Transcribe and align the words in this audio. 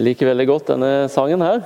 Jeg 0.00 0.06
liker 0.06 0.30
veldig 0.30 0.44
godt 0.48 0.70
denne 0.70 0.90
sangen 1.12 1.42
her. 1.44 1.58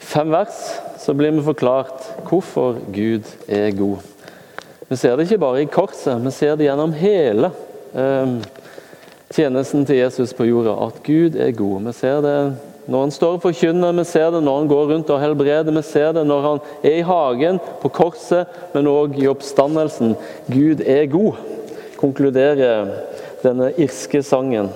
Fem 0.00 0.30
vers 0.32 0.56
så 1.02 1.12
blir 1.12 1.34
vi 1.36 1.42
forklart 1.44 2.06
hvorfor 2.30 2.78
Gud 2.94 3.26
er 3.44 3.74
god. 3.76 4.06
Vi 4.88 4.96
ser 4.96 5.18
det 5.18 5.26
ikke 5.26 5.42
bare 5.42 5.60
i 5.60 5.66
korset, 5.68 6.16
vi 6.24 6.32
ser 6.32 6.56
det 6.56 6.64
gjennom 6.64 6.94
hele 6.96 7.50
eh, 7.92 8.32
tjenesten 9.36 9.84
til 9.84 10.00
Jesus 10.00 10.32
på 10.32 10.48
jorda, 10.48 10.72
at 10.86 11.02
Gud 11.04 11.36
er 11.36 11.52
god. 11.58 11.90
Vi 11.90 11.92
ser 11.98 12.24
det 12.24 12.34
når 12.88 13.04
han 13.04 13.12
står 13.12 13.36
og 13.36 13.44
forkynner, 13.44 13.98
vi 14.00 14.08
ser 14.08 14.32
det 14.32 14.40
når 14.46 14.62
han 14.62 14.70
går 14.72 14.88
rundt 14.94 15.12
og 15.12 15.20
helbreder, 15.20 15.76
vi 15.76 15.82
ser 15.84 16.14
det 16.16 16.24
når 16.24 16.46
han 16.46 16.62
er 16.80 17.02
i 17.02 17.08
hagen, 17.10 17.60
på 17.82 17.90
korset, 18.00 18.48
men 18.72 18.88
òg 18.88 19.20
i 19.20 19.28
oppstandelsen. 19.28 20.16
Gud 20.48 20.80
er 20.88 21.04
god, 21.12 21.36
konkluderer 22.00 22.94
denne 23.44 23.74
irske 23.76 24.24
sangen. 24.24 24.72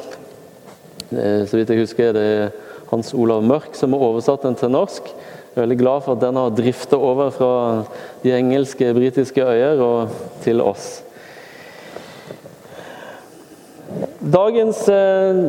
Så 1.11 1.57
vidt 1.57 1.71
jeg 1.71 1.83
husker, 1.85 2.13
det 2.17 2.23
er 2.25 2.53
Hans 2.91 3.13
Olav 3.17 3.43
Mørk 3.45 3.75
som 3.79 3.95
har 3.95 4.05
oversatt 4.07 4.45
den 4.47 4.57
til 4.59 4.73
norsk. 4.73 5.09
Jeg 5.55 5.61
er 5.61 5.67
veldig 5.69 5.79
glad 5.79 6.05
for 6.05 6.17
at 6.17 6.23
den 6.25 6.39
har 6.41 6.55
drifta 6.55 6.99
over 6.99 7.31
fra 7.31 7.55
de 8.25 8.33
engelske, 8.35 8.89
britiske 8.95 9.45
øyer 9.45 9.83
og 9.85 10.15
til 10.43 10.63
oss. 10.65 11.03
Dagens 14.25 14.81
eh, 14.89 15.41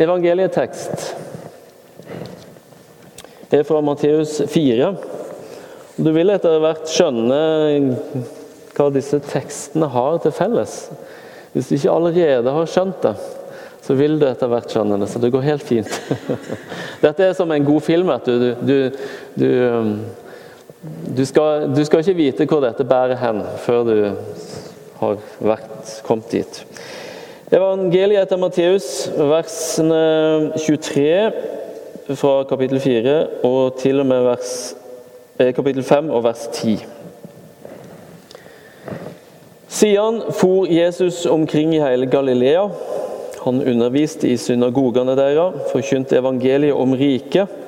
evangelietekst 0.00 1.12
er 3.52 3.62
fra 3.68 3.82
Matteus 3.84 4.38
4. 4.48 4.94
Du 6.00 6.08
vil 6.16 6.32
etter 6.32 6.58
hvert 6.64 6.88
skjønne 6.88 7.40
hva 8.72 8.88
disse 8.94 9.20
tekstene 9.28 9.90
har 9.92 10.18
til 10.24 10.34
felles. 10.34 10.76
Hvis 11.52 11.68
du 11.68 11.76
ikke 11.76 11.94
allerede 11.94 12.56
har 12.56 12.70
skjønt 12.72 13.04
det, 13.04 13.14
så 13.82 13.96
vil 13.98 14.18
du 14.20 14.26
etter 14.28 14.50
hvert 14.50 14.70
skjønne 14.70 14.98
det. 15.02 15.08
Så 15.10 15.20
det 15.22 15.32
går 15.34 15.46
helt 15.46 15.66
fint. 15.66 15.90
Dette 17.04 17.26
er 17.26 17.34
som 17.34 17.50
en 17.50 17.66
god 17.66 17.82
film. 17.82 18.12
Du, 18.24 18.34
du, 18.62 18.76
du, 19.34 19.48
um, 19.66 19.94
du, 21.16 21.24
skal, 21.26 21.66
du 21.74 21.82
skal 21.84 22.04
ikke 22.04 22.18
vite 22.18 22.46
hvor 22.46 22.62
dette 22.62 22.86
bærer 22.86 23.18
hen 23.18 23.42
før 23.64 23.82
du 23.88 23.96
har 25.02 25.18
vært, 25.42 25.96
kommet 26.06 26.30
dit. 26.30 26.62
Evangeliet 27.52 28.22
etter 28.22 28.38
Matteus, 28.40 28.86
versene 29.18 30.54
23 30.56 32.14
fra 32.16 32.36
kapittel 32.48 32.80
4 32.80 33.16
og 33.44 33.76
til 33.82 34.00
og 34.00 34.06
med 34.08 34.22
vers, 34.24 34.54
eh, 35.42 35.50
kapittel 35.54 35.82
5 35.84 36.10
og 36.10 36.24
vers 36.24 36.46
10. 36.54 36.86
Siden 39.68 40.22
for 40.30 40.66
Jesus 40.70 41.26
omkring 41.26 41.74
i 41.74 41.82
hele 41.82 42.06
Galilea. 42.06 42.68
Han 43.42 43.62
underviste 43.62 44.30
i 44.30 44.38
synagogene 44.38 45.16
deres, 45.18 45.68
forkynte 45.72 46.18
evangeliet 46.20 46.78
om 46.78 46.94
riket 46.98 47.58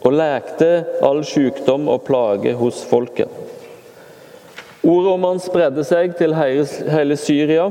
og 0.00 0.16
lekte 0.16 0.70
all 1.04 1.20
sykdom 1.28 1.88
og 1.92 2.06
plage 2.06 2.54
hos 2.56 2.80
folket. 2.88 3.28
Ordet 4.80 5.12
om 5.12 5.26
han 5.28 5.42
spredde 5.44 5.84
seg 5.84 6.14
til 6.16 6.32
hele 6.40 7.18
Syria 7.20 7.68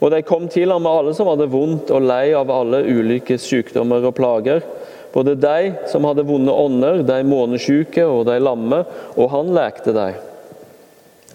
og 0.00 0.12
de 0.12 0.22
kom 0.26 0.44
til 0.52 0.70
ham 0.72 0.84
med 0.84 0.92
alle 0.92 1.14
som 1.16 1.28
hadde 1.30 1.48
vondt 1.52 1.90
og 1.94 2.04
lei 2.04 2.28
av 2.36 2.50
alle 2.52 2.82
ulike 2.84 3.38
sykdommer 3.40 4.04
og 4.04 4.16
plager. 4.18 4.64
Både 5.14 5.36
de 5.40 5.72
som 5.88 6.04
hadde 6.04 6.26
vonde 6.28 6.52
ånder, 6.52 7.00
de 7.06 7.22
månesjuke 7.24 8.04
og 8.04 8.26
de 8.28 8.36
lamme, 8.42 8.82
og 9.16 9.30
han 9.32 9.54
lekte 9.56 9.94
dem. 9.96 10.18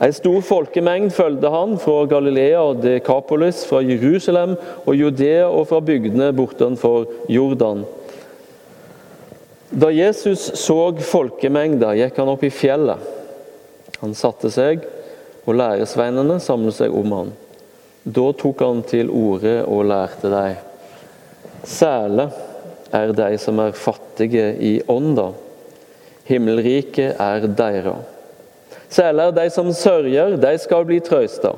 En 0.02 0.14
stor 0.14 0.40
folkemengd 0.42 1.14
fulgte 1.14 1.50
han 1.54 1.76
fra 1.78 2.06
Galilea 2.10 2.62
og 2.72 2.80
Dekapolis, 2.82 3.60
fra 3.70 3.84
Jerusalem 3.86 4.56
og 4.82 4.96
Judea 4.98 5.44
og 5.46 5.68
fra 5.70 5.78
bygdene 5.86 6.32
bortenfor 6.34 7.06
Jordan. 7.30 7.84
Da 9.70 9.92
Jesus 9.94 10.48
så 10.58 10.80
folkemengda, 11.06 11.94
gikk 12.00 12.18
han 12.18 12.32
opp 12.34 12.42
i 12.44 12.50
fjellet. 12.52 13.04
Han 14.02 14.16
satte 14.18 14.50
seg, 14.52 14.82
og 15.46 15.58
læresveinene 15.60 16.40
samlet 16.42 16.80
seg 16.80 16.98
om 16.98 17.14
han. 17.16 17.30
Da 18.02 18.24
tok 18.42 18.64
han 18.66 18.82
til 18.90 19.12
orde 19.14 19.60
og 19.70 19.86
lærte 19.86 20.32
dem. 20.34 20.66
Særlig 21.62 22.26
er 22.92 23.14
de 23.14 23.30
som 23.40 23.62
er 23.62 23.78
fattige 23.78 24.50
i 24.58 24.74
ånda. 24.90 25.28
Himmelriket 26.26 27.22
er 27.22 27.46
deres. 27.46 28.18
Særlig 28.92 29.30
de 29.36 29.50
som 29.50 29.72
sørger, 29.74 30.36
de 30.36 30.58
skal 30.60 30.86
bli 30.86 31.00
trøsta. 31.00 31.54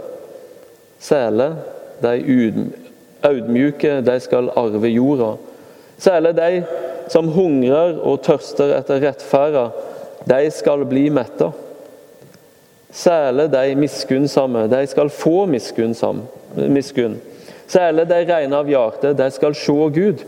Særlig 1.01 1.49
de 2.03 2.69
audmjuke, 3.23 4.01
de 4.05 4.19
skal 4.19 4.51
arve 4.55 4.87
jorda. 4.93 5.33
Særlig 5.97 6.35
de 6.37 6.63
som 7.09 7.27
hungrer 7.33 7.97
og 7.99 8.21
tørster 8.23 8.75
etter 8.77 9.01
rettferda, 9.01 9.67
de 10.29 10.51
skal 10.51 10.85
bli 10.85 11.07
metta. 11.09 11.49
Særlig 12.93 13.49
de 13.51 13.75
miskunnsomme, 13.75 14.67
de 14.69 14.85
skal 14.87 15.09
få 15.09 15.45
miskunn. 15.49 17.17
Særlig 17.67 18.05
de 18.09 18.21
rene 18.29 18.55
av 18.55 18.69
hjerte, 18.69 19.15
de 19.17 19.31
skal 19.33 19.55
se 19.57 19.73
Gud. 19.97 20.21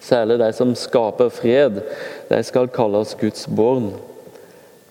Særlig 0.00 0.38
de 0.40 0.52
som 0.56 0.72
skaper 0.78 1.28
fred, 1.28 1.82
de 2.30 2.42
skal 2.46 2.70
kalles 2.72 3.16
Guds 3.20 3.46
barn. 3.46 3.90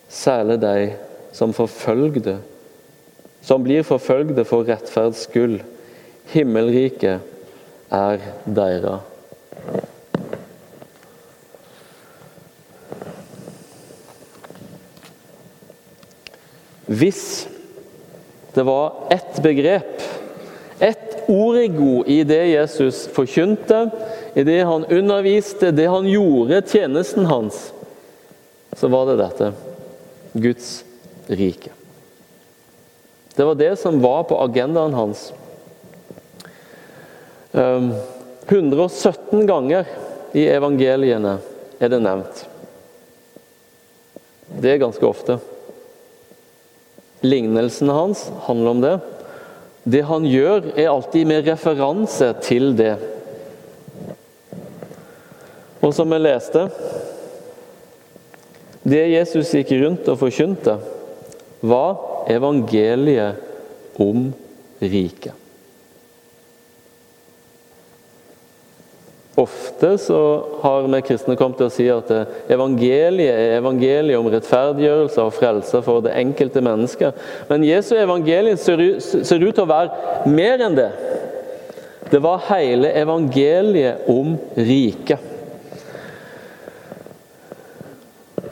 Særlig 0.10 0.62
de 0.62 0.92
som 1.38 1.54
forfølgde, 1.54 2.40
som 3.46 3.62
blir 3.64 3.86
forfølgde 3.86 4.46
for 4.48 4.66
rettferds 4.66 5.28
skyld. 5.28 5.60
Himmelriket 6.34 7.22
er 7.94 8.24
deira. 8.44 8.98
Hvis 16.88 17.46
det 18.56 18.66
var 18.66 19.14
ett 19.14 19.38
begrep, 19.44 20.02
ett 20.80 21.30
origo 21.30 22.02
i 22.08 22.24
det 22.26 22.42
Jesus 22.50 23.06
forkynte, 23.14 23.86
i 24.34 24.44
det 24.48 24.64
han 24.66 24.88
underviste, 24.90 25.70
det 25.76 25.86
han 25.92 26.10
gjorde, 26.10 26.64
tjenesten 26.66 27.30
hans, 27.30 27.68
så 28.74 28.90
var 28.90 29.12
det 29.12 29.22
dette 29.22 29.54
Guds 30.38 30.87
rike. 31.28 31.72
Det 33.36 33.46
var 33.46 33.56
det 33.56 33.76
som 33.80 34.02
var 34.02 34.24
på 34.24 34.40
agendaen 34.42 34.94
hans. 34.98 35.34
117 37.52 39.40
ehm, 39.40 39.48
ganger 39.48 39.86
i 40.34 40.48
evangeliene 40.50 41.38
er 41.80 41.92
det 41.94 42.00
nevnt. 42.02 42.42
Det 44.58 44.72
er 44.72 44.82
ganske 44.82 45.06
ofte. 45.06 45.38
Lignelsene 47.22 47.94
hans 47.94 48.28
handler 48.48 48.74
om 48.74 48.82
det. 48.82 48.96
Det 49.88 50.02
han 50.10 50.26
gjør, 50.28 50.72
er 50.76 50.90
alltid 50.92 51.28
med 51.30 51.48
referanse 51.48 52.34
til 52.44 52.74
det. 52.78 52.96
Og 55.82 55.94
som 55.96 56.10
vi 56.12 56.18
leste 56.20 56.66
Det 58.88 59.04
Jesus 59.12 59.54
gikk 59.54 59.72
rundt 59.82 60.08
og 60.10 60.20
forkynte, 60.20 60.78
var 61.60 62.28
evangeliet 62.30 63.36
om 63.98 64.30
riket. 64.80 65.34
Ofte 69.38 69.98
så 70.02 70.46
har 70.62 70.88
vi 70.90 71.02
kristne 71.06 71.36
kommet 71.38 71.60
til 71.60 71.68
å 71.68 71.74
si 71.74 71.84
at 71.94 72.10
evangeliet 72.50 73.30
er 73.30 73.60
evangeliet 73.60 74.18
om 74.18 74.30
rettferdiggjørelse 74.34 75.26
og 75.28 75.36
frelse 75.36 75.82
for 75.86 76.02
det 76.02 76.16
enkelte 76.18 76.64
mennesket. 76.66 77.20
Men 77.46 77.66
Jesu 77.68 77.94
evangeliet 78.00 78.58
ser 78.58 78.82
ut 78.82 79.54
til 79.54 79.62
å 79.62 79.70
være 79.70 80.32
mer 80.34 80.64
enn 80.66 80.80
det. 80.80 80.90
Det 82.10 82.22
var 82.24 82.48
hele 82.48 82.90
evangeliet 82.98 84.10
om 84.10 84.34
riket. 84.58 85.22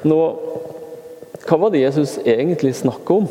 Nå, 0.06 0.20
Hva 1.46 1.60
var 1.62 1.74
det 1.74 1.84
Jesus 1.84 2.18
egentlig 2.26 2.74
snakket 2.76 3.12
om? 3.20 3.28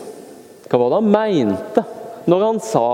Hva 0.70 0.80
var 0.80 0.90
det 0.92 1.00
han 1.00 1.14
mente 1.14 1.84
når 2.30 2.44
han 2.46 2.60
sa 2.62 2.88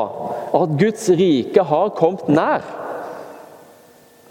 at 0.57 0.77
Guds 0.81 1.09
rike 1.15 1.63
har 1.63 1.93
kommet 1.99 2.31
nær? 2.33 2.65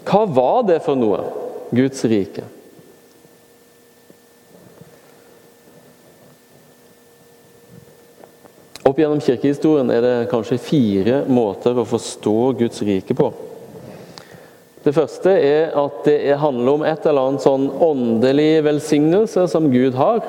Hva 0.06 0.24
var 0.26 0.64
det 0.68 0.80
for 0.82 0.98
noe, 0.98 1.22
Guds 1.70 2.02
rike? 2.10 2.42
Opp 8.90 8.98
gjennom 8.98 9.20
kirkehistorien 9.22 9.92
er 9.94 10.02
det 10.02 10.28
kanskje 10.32 10.58
fire 10.58 11.22
måter 11.30 11.78
å 11.78 11.86
forstå 11.86 12.36
Guds 12.58 12.82
rike 12.82 13.14
på. 13.14 13.30
Det 14.82 14.94
første 14.96 15.30
er 15.36 15.74
at 15.76 16.02
det 16.08 16.38
handler 16.40 16.72
om 16.72 16.84
et 16.88 17.04
eller 17.06 17.28
annet 17.28 17.44
sånn 17.44 17.68
åndelig 17.84 18.64
velsignelse 18.66 19.44
som 19.52 19.68
Gud 19.70 19.94
har. 20.00 20.24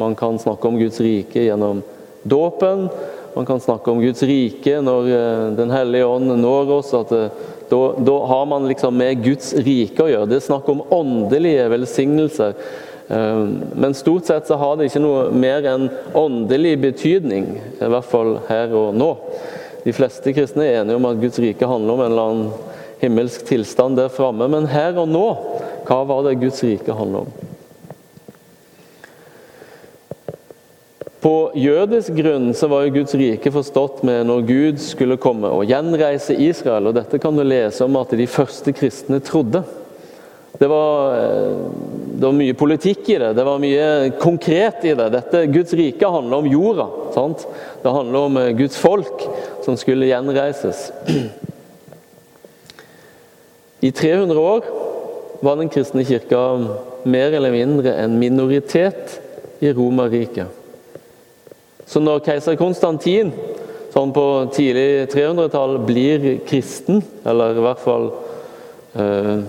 Man 0.00 0.16
kan 0.18 0.38
snakke 0.40 0.68
om 0.68 0.78
Guds 0.80 1.00
rike 1.04 1.44
gjennom 1.44 1.82
dåpen. 2.22 2.88
Man 3.34 3.46
kan 3.46 3.60
snakke 3.60 3.92
om 3.92 4.00
Guds 4.02 4.22
rike 4.26 4.80
når 4.82 5.10
eh, 5.14 5.46
Den 5.60 5.72
hellige 5.74 6.08
ånd 6.08 6.32
når 6.40 6.76
oss. 6.80 6.94
at 6.96 7.12
da, 7.70 7.94
da, 7.98 8.26
har 8.26 8.46
man 8.46 8.68
liksom 8.68 8.96
med 8.96 9.22
Guds 9.24 9.52
rike 9.54 10.02
å 10.02 10.10
gjøre. 10.10 10.26
Det 10.26 10.40
er 10.40 10.48
snakk 10.48 10.68
om 10.72 10.82
åndelige 10.90 11.68
velsignelser. 11.70 12.56
Eh, 13.08 13.44
men 13.78 13.94
stort 13.94 14.26
sett 14.26 14.50
så 14.50 14.58
har 14.58 14.76
det 14.76 14.88
ikke 14.90 15.04
noe 15.04 15.28
mer 15.30 15.68
enn 15.70 15.86
åndelig 16.18 16.76
betydning, 16.82 17.52
i 17.78 17.92
hvert 17.94 18.10
fall 18.10 18.38
her 18.48 18.74
og 18.74 18.96
nå. 18.98 19.12
De 19.84 19.94
fleste 19.96 20.34
kristne 20.36 20.66
er 20.66 20.80
enige 20.80 20.98
om 20.98 21.06
at 21.08 21.22
Guds 21.22 21.38
rike 21.42 21.68
handler 21.68 21.94
om 21.94 22.02
en 22.04 22.10
eller 22.10 22.32
annen 22.32 22.50
himmelsk 23.00 23.46
tilstand 23.48 23.96
der 24.00 24.10
framme. 24.12 24.50
Men 24.50 24.68
her 24.70 24.98
og 25.00 25.08
nå, 25.08 25.28
hva 25.86 26.02
var 26.08 26.26
det 26.26 26.40
Guds 26.42 26.64
rike 26.66 26.96
handler 26.96 27.28
om? 27.28 27.49
På 31.20 31.50
jødisk 31.54 32.14
grunn 32.16 32.54
så 32.56 32.68
var 32.72 32.86
jo 32.86 32.94
Guds 32.94 33.12
rike 33.18 33.50
forstått 33.52 33.98
med 34.08 34.24
når 34.30 34.46
Gud 34.48 34.78
skulle 34.80 35.18
komme 35.20 35.50
og 35.52 35.68
gjenreise 35.68 36.32
Israel. 36.32 36.88
og 36.88 36.96
Dette 36.96 37.20
kan 37.20 37.36
du 37.36 37.44
lese 37.44 37.84
om 37.84 37.98
at 38.00 38.14
de 38.16 38.26
første 38.30 38.72
kristne 38.72 39.20
trodde. 39.20 39.60
Det 40.60 40.68
var, 40.68 41.14
eh, 41.16 41.58
det 42.16 42.24
var 42.24 42.36
mye 42.36 42.56
politikk 42.56 43.08
i 43.08 43.18
det, 43.20 43.34
det 43.36 43.44
var 43.44 43.60
mye 43.60 44.10
konkret 44.20 44.84
i 44.84 44.94
det. 44.96 45.08
Dette, 45.12 45.46
Guds 45.52 45.72
rike 45.76 46.08
handler 46.08 46.36
om 46.36 46.48
jorda. 46.48 46.86
Sant? 47.14 47.44
Det 47.82 47.92
handler 47.92 48.18
om 48.18 48.36
eh, 48.36 48.52
Guds 48.56 48.76
folk 48.80 49.26
som 49.64 49.76
skulle 49.76 50.08
gjenreises. 50.08 50.90
I 53.80 53.90
300 53.92 54.40
år 54.40 54.64
var 55.40 55.56
den 55.56 55.68
kristne 55.72 56.04
kirka 56.04 56.40
mer 57.04 57.32
eller 57.32 57.52
mindre 57.52 57.94
en 57.96 58.18
minoritet 58.20 59.20
i 59.60 59.72
Romerriket. 59.72 60.59
Så 61.90 61.98
når 62.02 62.22
keiser 62.22 62.58
Konstantin 62.58 63.32
sånn 63.90 64.12
på 64.14 64.24
tidlig 64.54 65.08
300-tall 65.10 65.80
blir 65.82 66.26
kristen, 66.46 67.00
eller 67.26 67.58
i 67.58 67.64
hvert 67.64 67.80
fall 67.82 68.04
eh, 68.94 69.40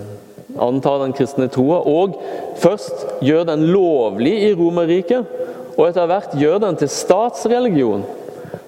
antar 0.58 1.04
den 1.04 1.14
kristne 1.14 1.46
troa, 1.52 1.78
og 1.86 2.16
først 2.58 3.22
gjør 3.22 3.46
den 3.52 3.68
lovlig 3.70 4.34
i 4.48 4.50
Romerriket, 4.58 5.38
og 5.76 5.86
etter 5.86 6.10
hvert 6.10 6.34
gjør 6.36 6.58
den 6.66 6.80
til 6.80 6.90
statsreligion, 6.90 8.02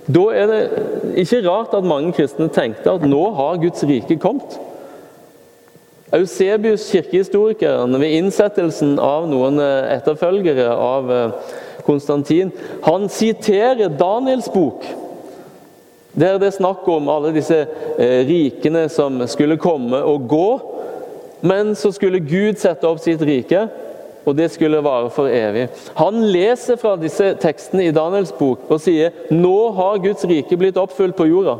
da 0.04 0.22
er 0.36 0.50
det 0.52 0.60
ikke 1.24 1.42
rart 1.48 1.74
at 1.76 1.86
mange 1.88 2.12
kristne 2.16 2.46
tenkte 2.52 2.92
at 2.92 3.04
nå 3.08 3.24
har 3.36 3.60
Guds 3.60 3.82
rike 3.88 4.18
kommet. 4.20 4.58
Eusebius, 6.14 6.86
kirkehistorikeren, 6.92 7.96
ved 7.98 8.18
innsettelsen 8.20 9.00
av 9.02 9.26
noen 9.26 9.58
eh, 9.58 9.96
etterfølgere 9.96 10.68
av 10.70 11.10
eh, 11.10 11.54
Konstantin, 11.84 12.52
han 12.82 13.08
siterer 13.12 13.88
Daniels 13.88 14.48
bok. 14.52 14.84
Der 16.14 16.38
det 16.38 16.52
er 16.52 16.58
snakk 16.58 16.86
om 16.88 17.08
alle 17.10 17.32
disse 17.34 17.64
eh, 17.98 18.20
rikene 18.26 18.86
som 18.92 19.18
skulle 19.28 19.58
komme 19.58 19.98
og 20.06 20.28
gå. 20.30 20.50
Men 21.44 21.74
så 21.76 21.90
skulle 21.92 22.22
Gud 22.24 22.60
sette 22.62 22.88
opp 22.88 23.02
sitt 23.02 23.20
rike, 23.26 23.66
og 24.24 24.36
det 24.38 24.46
skulle 24.54 24.80
vare 24.84 25.10
for 25.12 25.28
evig. 25.28 25.66
Han 25.98 26.22
leser 26.32 26.78
fra 26.80 26.94
disse 26.96 27.34
tekstene 27.42 27.88
i 27.88 27.94
Daniels 27.94 28.32
bok 28.38 28.70
og 28.72 28.80
sier 28.80 29.12
nå 29.34 29.56
har 29.76 30.00
Guds 30.00 30.24
rike 30.30 30.56
blitt 30.56 30.80
oppfylt 30.80 31.18
på 31.18 31.28
jorda. 31.28 31.58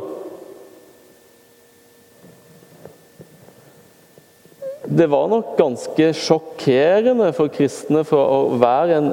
Det 4.85 5.07
var 5.09 5.27
nok 5.29 5.53
ganske 5.57 6.11
sjokkerende 6.17 7.31
for 7.35 7.51
kristne 7.53 8.03
for 8.07 8.21
å 8.21 8.57
være 8.61 8.97
en 8.99 9.11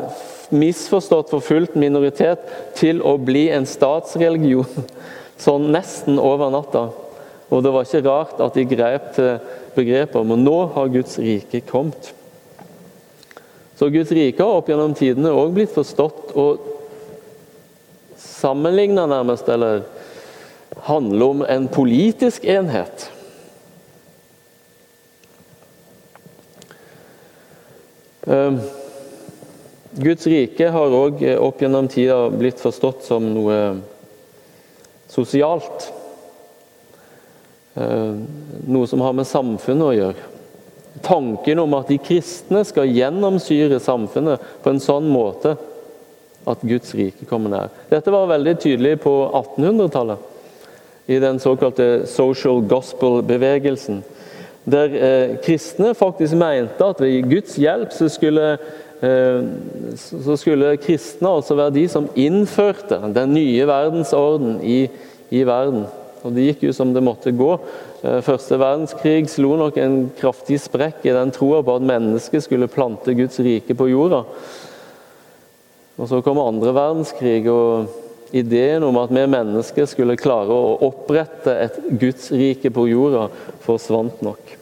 misforstått, 0.53 1.33
forfulgt 1.33 1.77
minoritet 1.81 2.45
til 2.79 3.03
å 3.05 3.17
bli 3.21 3.49
en 3.53 3.67
statsreligion 3.69 4.87
sånn 5.43 5.71
nesten 5.75 6.21
over 6.23 6.53
natta. 6.53 6.89
Og 7.53 7.65
det 7.65 7.73
var 7.75 7.87
ikke 7.87 8.05
rart 8.07 8.41
at 8.41 8.57
de 8.57 8.65
grep 8.69 9.13
til 9.17 9.33
begrepet 9.77 10.19
om 10.21 10.37
nå 10.39 10.59
har 10.75 10.93
Guds 10.93 11.19
rike 11.21 11.63
kommet. 11.69 12.13
Så 13.77 13.89
Guds 13.93 14.13
rike 14.15 14.45
har 14.45 14.61
opp 14.61 14.69
gjennom 14.71 14.95
tidene 14.97 15.33
òg 15.35 15.57
blitt 15.57 15.73
forstått 15.75 16.37
og 16.39 16.69
sammenligna 18.23 19.09
nærmest, 19.11 19.49
eller 19.51 19.83
handle 20.87 21.29
om 21.35 21.43
en 21.49 21.67
politisk 21.69 22.45
enhet. 22.49 23.09
Um, 28.23 28.61
Guds 30.03 30.27
rike 30.27 30.67
har 30.75 30.95
òg 30.97 31.23
eh, 31.23 31.39
opp 31.39 31.63
gjennom 31.63 31.87
tida 31.91 32.27
blitt 32.35 32.61
forstått 32.63 33.05
som 33.07 33.27
noe 33.35 33.59
sosialt. 35.13 35.93
Eh, 37.75 38.15
noe 38.67 38.89
som 38.91 39.05
har 39.05 39.15
med 39.15 39.29
samfunnet 39.29 39.87
å 39.87 39.95
gjøre. 39.95 40.29
Tanken 41.03 41.63
om 41.63 41.77
at 41.79 41.93
de 41.93 42.01
kristne 42.03 42.65
skal 42.69 42.91
gjennomsyre 42.91 43.79
samfunnet 43.83 44.43
på 44.63 44.73
en 44.73 44.83
sånn 44.83 45.07
måte 45.13 45.55
at 46.51 46.67
Guds 46.67 46.93
rike 46.99 47.27
kommer 47.31 47.53
nær. 47.53 47.73
Dette 47.91 48.13
var 48.13 48.31
veldig 48.33 48.57
tydelig 48.61 48.97
på 49.05 49.15
1800-tallet, 49.31 50.31
i 51.07 51.19
den 51.23 51.39
såkalte 51.43 52.09
social 52.11 52.63
gospel-bevegelsen. 52.71 54.03
Der 54.65 54.95
eh, 54.95 55.37
kristne 55.43 55.95
faktisk 55.99 56.37
mente 56.39 56.87
at 56.87 57.01
ved 57.03 57.31
Guds 57.31 57.57
hjelp 57.59 57.95
så 57.95 58.11
skulle 58.11 58.57
så 59.03 60.37
skulle 60.39 60.77
kristne 60.79 61.33
også 61.41 61.57
være 61.59 61.75
de 61.75 61.89
som 61.91 62.05
innførte 62.15 63.01
den 63.15 63.33
nye 63.35 63.67
verdensorden 63.67 64.61
i, 64.63 64.85
i 65.35 65.43
verden. 65.47 65.89
Og 66.23 66.35
Det 66.37 66.45
gikk 66.47 66.69
jo 66.69 66.75
som 66.77 66.93
det 66.95 67.03
måtte 67.03 67.33
gå. 67.35 67.51
Eh, 68.03 68.21
første 68.23 68.59
verdenskrig 68.61 69.27
slo 69.31 69.57
nok 69.59 69.79
en 69.83 69.97
kraftig 70.19 70.61
sprekk 70.63 71.03
i 71.09 71.17
den 71.17 71.35
troa 71.35 71.65
på 71.67 71.77
at 71.79 71.89
mennesket 71.89 72.47
skulle 72.47 72.71
plante 72.71 73.15
Guds 73.19 73.43
rike 73.43 73.75
på 73.75 73.91
jorda. 73.91 74.23
Og 75.99 76.09
Så 76.09 76.23
kom 76.23 76.39
andre 76.39 76.73
verdenskrig, 76.75 77.51
og 77.51 77.91
ideen 78.33 78.83
om 78.87 78.97
at 79.03 79.11
vi 79.13 79.27
mennesker 79.29 79.87
skulle 79.87 80.17
klare 80.17 80.55
å 80.55 80.79
opprette 80.89 81.53
et 81.67 81.79
Guds 82.01 82.31
rike 82.33 82.71
på 82.73 82.87
jorda, 82.89 83.29
forsvant 83.67 84.23
nok. 84.25 84.62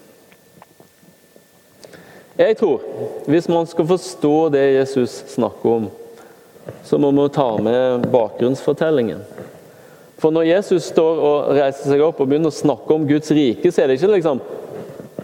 Jeg 2.41 2.57
tror 2.57 2.81
hvis 3.29 3.49
man 3.53 3.67
skal 3.69 3.85
forstå 3.85 4.37
det 4.55 4.63
Jesus 4.79 5.19
snakker 5.35 5.75
om, 5.75 5.89
så 6.85 6.97
må 6.99 7.11
vi 7.13 7.27
ta 7.35 7.51
med 7.61 8.07
bakgrunnsfortellingen. 8.13 9.21
For 10.21 10.33
når 10.33 10.49
Jesus 10.49 10.89
står 10.89 11.21
og 11.21 11.51
reiser 11.57 11.93
seg 11.93 12.03
opp 12.05 12.21
og 12.21 12.31
begynner 12.31 12.53
å 12.53 12.57
snakke 12.57 12.97
om 12.97 13.05
Guds 13.09 13.33
rike, 13.37 13.69
så 13.69 13.83
er 13.83 13.91
det 13.91 13.99
ikke 13.99 14.15
liksom 14.17 14.43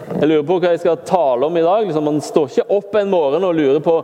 Jeg 0.07 0.29
lurer 0.31 0.45
på 0.47 0.57
hva 0.61 0.71
jeg 0.71 0.81
skal 0.81 1.01
tale 1.09 1.49
om 1.49 1.57
i 1.59 1.65
dag. 1.65 1.83
Liksom, 1.85 2.05
man 2.07 2.21
står 2.23 2.53
ikke 2.53 2.77
opp 2.77 2.95
en 2.97 3.11
morgen 3.11 3.45
og 3.45 3.57
lurer 3.59 3.83
på 3.85 3.97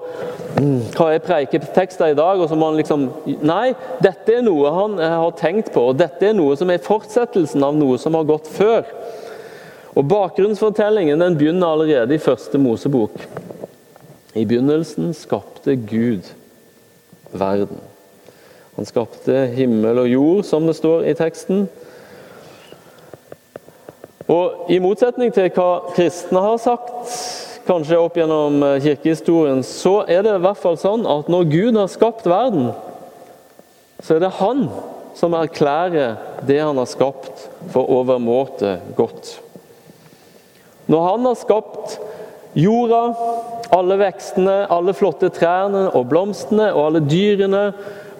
hva 0.96 1.06
jeg 1.12 1.22
preiker 1.24 1.68
tekster 1.76 2.10
i 2.12 2.16
dag. 2.18 2.40
og 2.40 2.48
så 2.48 2.56
må 2.58 2.68
han 2.68 2.80
liksom, 2.80 3.06
Nei, 3.40 3.74
dette 4.02 4.34
er 4.34 4.44
noe 4.44 4.72
han 4.74 4.98
har 4.98 5.36
tenkt 5.38 5.70
på, 5.72 5.90
og 5.92 6.00
dette 6.00 6.26
er 6.28 6.36
noe 6.36 6.56
som 6.58 6.72
er 6.72 6.82
fortsettelsen 6.84 7.64
av 7.64 7.76
noe 7.76 8.00
som 8.02 8.16
har 8.18 8.28
gått 8.28 8.50
før. 8.52 8.88
Og 9.92 10.08
Bakgrunnsfortellingen 10.08 11.20
den 11.20 11.36
begynner 11.36 11.74
allerede 11.74 12.16
i 12.16 12.22
første 12.22 12.58
Mosebok. 12.58 13.16
I 14.34 14.44
begynnelsen 14.48 15.12
skapte 15.14 15.76
Gud 15.76 16.30
verden. 17.32 17.80
Han 18.76 18.88
skapte 18.88 19.46
himmel 19.52 20.00
og 20.00 20.08
jord, 20.08 20.44
som 20.48 20.66
det 20.66 20.78
står 20.78 21.04
i 21.10 21.14
teksten. 21.14 21.66
Og 24.32 24.72
I 24.72 24.80
motsetning 24.80 25.32
til 25.34 25.50
hva 25.52 25.92
kristne 25.92 26.40
har 26.40 26.56
sagt, 26.62 27.12
kanskje 27.66 28.00
opp 28.00 28.16
gjennom 28.16 28.62
eh, 28.64 28.78
kirkehistorien, 28.82 29.60
så 29.66 30.00
er 30.08 30.24
det 30.24 30.32
i 30.38 30.42
hvert 30.46 30.62
fall 30.62 30.78
sånn 30.80 31.04
at 31.06 31.28
når 31.30 31.50
Gud 31.52 31.78
har 31.78 31.92
skapt 31.92 32.26
verden, 32.30 32.72
så 34.02 34.16
er 34.16 34.24
det 34.24 34.32
Han 34.40 34.66
som 35.14 35.36
erklærer 35.36 36.16
det 36.48 36.58
han 36.62 36.78
har 36.80 36.88
skapt, 36.88 37.48
for 37.70 37.90
overmåte 37.92 38.78
godt. 38.96 39.36
Når 40.90 41.08
han 41.08 41.26
har 41.28 41.38
skapt 41.38 41.98
jorda, 42.58 43.02
alle 43.72 43.96
vekstene, 44.00 44.56
alle 44.72 44.94
flotte 44.96 45.30
trærne 45.32 45.86
og 45.96 46.08
blomstene 46.10 46.70
og 46.74 46.86
alle 46.88 47.04
dyrene, 47.06 47.66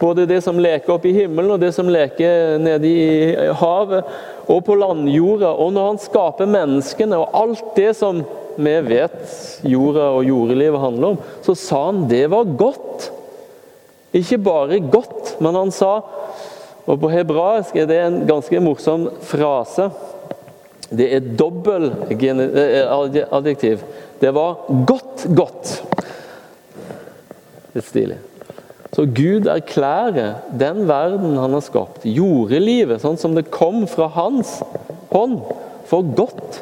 både 0.03 0.27
det 0.27 0.41
som 0.43 0.59
leker 0.59 0.95
oppe 0.95 1.11
i 1.11 1.15
himmelen 1.15 1.55
og 1.55 1.61
det 1.63 1.71
som 1.77 1.91
leker 1.93 2.57
nede 2.63 2.89
i 2.89 3.35
havet 3.61 4.09
og 4.51 4.63
på 4.67 4.77
landjorda, 4.79 5.53
og 5.53 5.75
når 5.75 5.91
han 5.93 6.01
skaper 6.03 6.51
menneskene 6.51 7.21
og 7.21 7.37
alt 7.39 7.75
det 7.77 7.93
som 7.99 8.23
vi 8.57 8.73
vet 8.85 9.21
jorda 9.65 10.09
og 10.17 10.27
jordelivet 10.27 10.83
handler 10.83 11.15
om, 11.15 11.21
så 11.45 11.55
sa 11.57 11.85
han 11.87 12.07
det 12.11 12.25
var 12.33 12.51
godt. 12.59 13.11
Ikke 14.13 14.41
bare 14.45 14.81
godt, 14.93 15.37
men 15.41 15.57
han 15.57 15.73
sa 15.73 16.01
og 16.83 16.99
På 16.99 17.07
hebraisk 17.13 17.77
er 17.79 17.87
det 17.87 17.99
en 18.03 18.17
ganske 18.27 18.59
morsom 18.59 19.05
frase. 19.23 19.85
Det 20.93 21.09
er 21.17 21.31
dobbel 21.41 21.89
eh, 22.13 23.25
adjektiv. 23.33 23.85
Det 24.21 24.33
var 24.37 24.61
godt, 24.89 25.25
godt. 25.35 25.73
Litt 27.73 27.89
stilig. 27.89 28.19
Så 28.93 29.07
Gud 29.09 29.49
erklærer 29.49 30.43
den 30.61 30.85
verden 30.89 31.39
han 31.41 31.57
har 31.57 31.65
skapt, 31.65 32.05
jordelivet, 32.05 33.01
sånn 33.01 33.17
som 33.17 33.33
det 33.37 33.49
kom 33.55 33.87
fra 33.89 34.11
hans 34.13 34.59
hånd, 35.13 35.41
for 35.89 36.13
godt. 36.17 36.61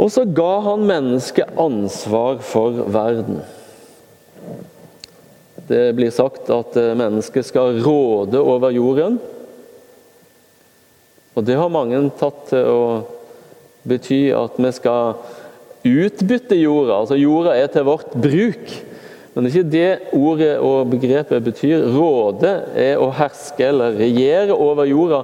Og 0.00 0.08
så 0.12 0.24
ga 0.24 0.52
han 0.64 0.86
mennesket 0.88 1.52
ansvar 1.60 2.40
for 2.44 2.86
verden. 2.88 3.42
Det 5.68 5.90
blir 5.94 6.10
sagt 6.10 6.48
at 6.50 6.74
eh, 6.80 6.96
mennesket 6.98 7.46
skal 7.46 7.76
råde 7.84 8.40
over 8.40 8.72
jorden. 8.74 9.20
Og 11.36 11.46
det 11.46 11.58
har 11.58 11.72
mange 11.72 12.02
tatt 12.18 12.46
til 12.50 12.66
å 12.66 12.84
bety 13.88 14.28
at 14.34 14.58
vi 14.60 14.72
skal 14.74 15.14
utbytte 15.86 16.58
jorda. 16.58 17.00
Altså 17.00 17.18
jorda 17.18 17.56
er 17.56 17.70
til 17.72 17.86
vårt 17.88 18.14
bruk. 18.18 18.72
Men 19.30 19.46
det 19.46 19.50
er 19.50 19.54
ikke 19.54 19.72
det 19.72 20.18
ordet 20.18 20.54
og 20.58 20.90
begrepet 20.90 21.44
betyr. 21.46 21.84
Råde 21.94 22.50
er 22.74 22.98
å 22.98 23.12
herske 23.14 23.68
eller 23.68 23.94
regjere 24.00 24.56
over 24.58 24.88
jorda, 24.90 25.20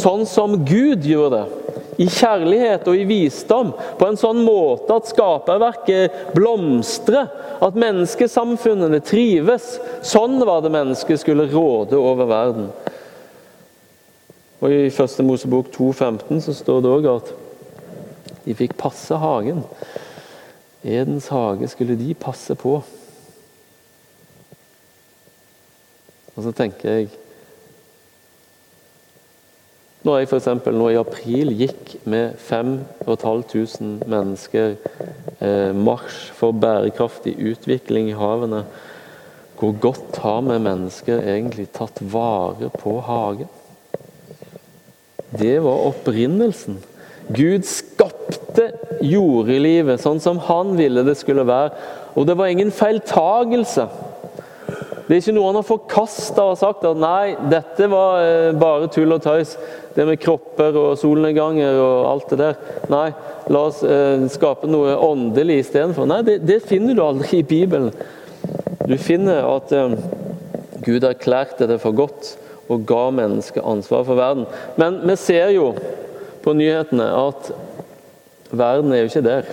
sånn 0.00 0.24
som 0.28 0.56
Gud 0.64 1.04
gjorde 1.04 1.42
det. 1.42 1.56
I 2.00 2.06
kjærlighet 2.08 2.86
og 2.88 2.96
i 2.96 3.04
visdom, 3.04 3.74
på 4.00 4.06
en 4.08 4.16
sånn 4.16 4.40
måte 4.46 4.96
at 4.96 5.10
skaperverket 5.10 6.32
blomstrer. 6.32 7.28
At 7.60 7.76
menneskesamfunnene 7.76 9.02
trives. 9.04 9.74
Sånn 10.08 10.38
var 10.48 10.64
det 10.64 10.72
mennesket 10.72 11.20
skulle 11.20 11.50
råde 11.52 12.00
over 12.00 12.30
verden. 12.30 12.70
Og 14.60 14.72
I 14.72 14.90
første 14.92 15.24
Mosebok 15.24 15.70
2,15 15.72 16.42
så 16.44 16.54
står 16.54 16.82
det 16.84 16.90
òg 16.92 17.06
at 17.08 17.30
de 18.44 18.56
fikk 18.56 18.74
passe 18.80 19.16
hagen. 19.16 19.62
Edens 20.84 21.28
hage 21.32 21.68
skulle 21.68 21.96
de 21.96 22.12
passe 22.14 22.54
på. 22.60 22.74
Og 26.36 26.44
så 26.44 26.52
tenker 26.56 26.88
jeg 26.90 27.10
Når 30.00 30.16
jeg 30.16 30.28
f.eks. 30.30 30.46
nå 30.72 30.86
i 30.88 30.96
april 30.96 31.50
gikk 31.52 31.90
med 32.08 32.38
5500 32.40 34.08
mennesker 34.08 34.78
eh, 35.44 35.76
marsj 35.76 36.30
for 36.38 36.56
bærekraftig 36.56 37.34
utvikling 37.36 38.08
i 38.08 38.16
havene, 38.16 38.62
hvor 39.60 39.76
godt 39.76 40.16
har 40.24 40.40
vi 40.48 40.56
mennesker 40.56 41.20
egentlig 41.20 41.68
tatt 41.76 42.00
vare 42.00 42.72
på 42.80 42.96
hagen? 43.04 43.59
Det 45.30 45.58
var 45.62 45.86
opprinnelsen. 45.90 46.80
Gud 47.30 47.66
skapte 47.68 48.72
jordelivet 49.06 50.02
sånn 50.02 50.18
som 50.22 50.40
han 50.48 50.74
ville 50.78 51.04
det 51.06 51.14
skulle 51.20 51.46
være. 51.46 51.74
Og 52.18 52.26
det 52.26 52.34
var 52.38 52.50
ingen 52.50 52.72
feiltagelse. 52.74 53.86
Det 55.06 55.16
er 55.16 55.22
ikke 55.24 55.34
noe 55.34 55.48
han 55.48 55.58
har 55.58 55.66
forkasta 55.66 56.44
og 56.52 56.58
sagt 56.58 56.84
at 56.86 56.98
nei, 57.02 57.32
dette 57.50 57.88
var 57.90 58.20
eh, 58.22 58.52
bare 58.58 58.86
tull 58.94 59.16
og 59.16 59.22
tøys. 59.24 59.56
Det 59.96 60.06
med 60.06 60.20
kropper 60.22 60.76
og 60.78 60.92
solnedganger 61.00 61.78
og 61.82 62.04
alt 62.12 62.30
det 62.30 62.38
der. 62.38 62.60
Nei, 62.92 63.08
la 63.50 63.62
oss 63.72 63.80
eh, 63.82 64.22
skape 64.30 64.70
noe 64.70 64.94
åndelig 65.02 65.64
istedenfor. 65.64 66.06
Nei, 66.10 66.20
det, 66.26 66.36
det, 66.46 66.60
finner 66.62 66.94
du 66.94 67.02
aldri 67.02 67.40
i 67.40 67.46
Bibelen. 67.46 67.90
Du 68.86 68.94
finner 69.02 69.50
at 69.50 69.74
eh, 69.74 69.98
Gud 70.86 71.06
erklærte 71.06 71.66
det 71.70 71.80
for 71.82 71.98
godt 71.98 72.36
og 72.70 72.86
ga 72.86 73.08
mennesket 73.14 73.66
ansvar 73.66 74.04
for 74.06 74.18
verden. 74.18 74.46
Men 74.78 75.00
vi 75.08 75.16
ser 75.18 75.50
jo 75.56 75.72
på 76.44 76.54
nyhetene 76.56 77.08
at 77.18 77.50
verden 78.50 78.94
er 78.94 79.02
jo 79.02 79.10
ikke 79.10 79.26
der. 79.26 79.50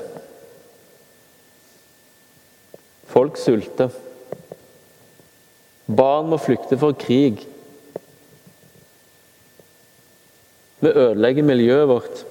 Folk 3.09 3.39
sulter. 3.41 3.89
Barn 5.87 6.29
må 6.29 6.37
flykte 6.41 6.77
for 6.77 6.93
krig. 6.99 7.41
Vi 10.83 10.93
ødelegger 10.93 11.47
miljøet 11.47 11.89
vårt. 11.89 12.25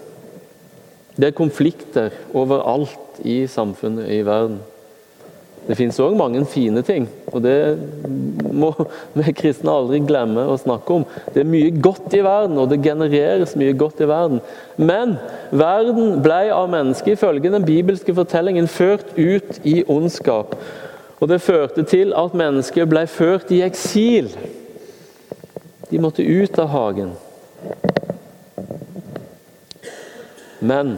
Det 1.16 1.30
er 1.30 1.38
konflikter 1.38 2.14
overalt 2.36 3.20
i 3.24 3.46
samfunnet 3.48 4.10
i 4.12 4.20
verden. 4.26 4.60
Det 5.66 5.78
finnes 5.78 5.98
òg 5.98 6.14
mange 6.14 6.44
fine 6.46 6.82
ting, 6.86 7.08
og 7.32 7.42
det 7.42 7.78
må 8.54 8.70
vi 9.18 9.34
kristne 9.36 9.72
aldri 9.72 10.00
glemme 10.06 10.46
å 10.46 10.56
snakke 10.60 10.98
om. 11.00 11.06
Det 11.34 11.42
er 11.42 11.50
mye 11.50 11.72
godt 11.82 12.14
i 12.14 12.22
verden, 12.24 12.58
og 12.62 12.70
det 12.70 12.82
genereres 12.84 13.56
mye 13.58 13.76
godt 13.78 14.02
i 14.04 14.10
verden. 14.10 14.42
Men 14.76 15.16
verden 15.50 16.20
ble 16.24 16.42
av 16.54 16.70
mennesket 16.72 17.16
ifølge 17.16 17.52
den 17.52 17.66
bibelske 17.66 18.14
fortellingen 18.16 18.70
ført 18.70 19.14
ut 19.16 19.60
i 19.66 19.80
ondskap. 19.90 20.54
Og 21.16 21.30
det 21.30 21.42
førte 21.42 21.82
til 21.88 22.12
at 22.16 22.36
mennesket 22.36 22.88
ble 22.90 23.06
ført 23.08 23.50
i 23.54 23.62
eksil. 23.64 24.30
De 25.90 26.00
måtte 26.02 26.24
ut 26.24 26.58
av 26.60 26.70
hagen. 26.72 27.14
Men 30.60 30.96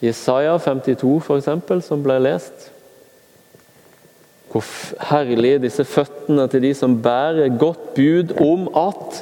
Jesaja 0.00 0.56
52, 0.58 1.16
f.eks., 1.20 1.86
som 1.86 2.02
ble 2.04 2.16
lest 2.24 2.69
Hvor 4.50 4.64
herlige 5.10 5.60
disse 5.62 5.84
føttene 5.86 6.48
til 6.50 6.64
de 6.64 6.72
som 6.74 6.98
bærer 7.02 7.52
godt 7.58 7.92
bud 7.94 8.34
om 8.42 8.66
at 8.78 9.20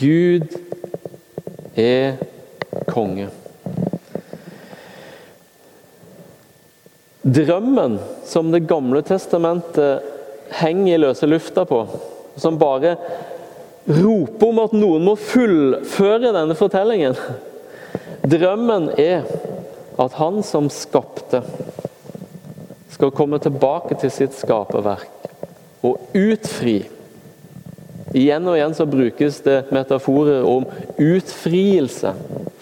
Gud 0.00 0.46
er 1.78 2.18
konge. 2.90 3.28
Drømmen 7.22 7.98
som 8.26 8.50
Det 8.52 8.64
gamle 8.66 9.02
testamentet 9.06 10.00
henger 10.60 10.94
i 10.94 11.00
løse 11.02 11.26
lufta 11.28 11.64
på, 11.68 11.84
som 12.36 12.58
bare 12.58 12.96
roper 13.86 14.46
om 14.48 14.60
at 14.64 14.74
noen 14.74 15.04
må 15.06 15.14
fullføre 15.18 16.32
denne 16.34 16.56
fortellingen. 16.58 17.18
Drømmen 18.26 18.90
er 18.98 19.26
at 20.00 20.16
han 20.18 20.40
som 20.46 20.70
skapte, 20.72 21.42
skal 23.00 23.14
komme 23.16 23.38
tilbake 23.40 23.96
til 23.96 24.10
sitt 24.12 24.34
skaperverk 24.36 25.30
og 25.80 26.10
utfri. 26.12 26.82
Igjen 28.12 28.48
og 28.50 28.58
igjen 28.58 28.74
så 28.76 28.84
brukes 28.90 29.38
det 29.46 29.70
metaforer 29.72 30.44
om 30.44 30.66
utfrielse 31.00 32.12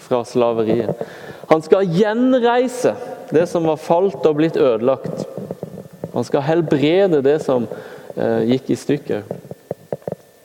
fra 0.05 0.21
slaveriet. 0.23 1.01
Han 1.49 1.63
skal 1.65 1.91
gjenreise 1.91 2.93
det 3.33 3.49
som 3.51 3.67
var 3.67 3.81
falt 3.83 4.23
og 4.29 4.37
blitt 4.39 4.55
ødelagt. 4.55 5.25
Han 6.13 6.23
skal 6.23 6.45
helbrede 6.47 7.19
det 7.25 7.39
som 7.43 7.67
eh, 8.15 8.47
gikk 8.53 8.71
i 8.71 8.79
stykker. 8.79 9.27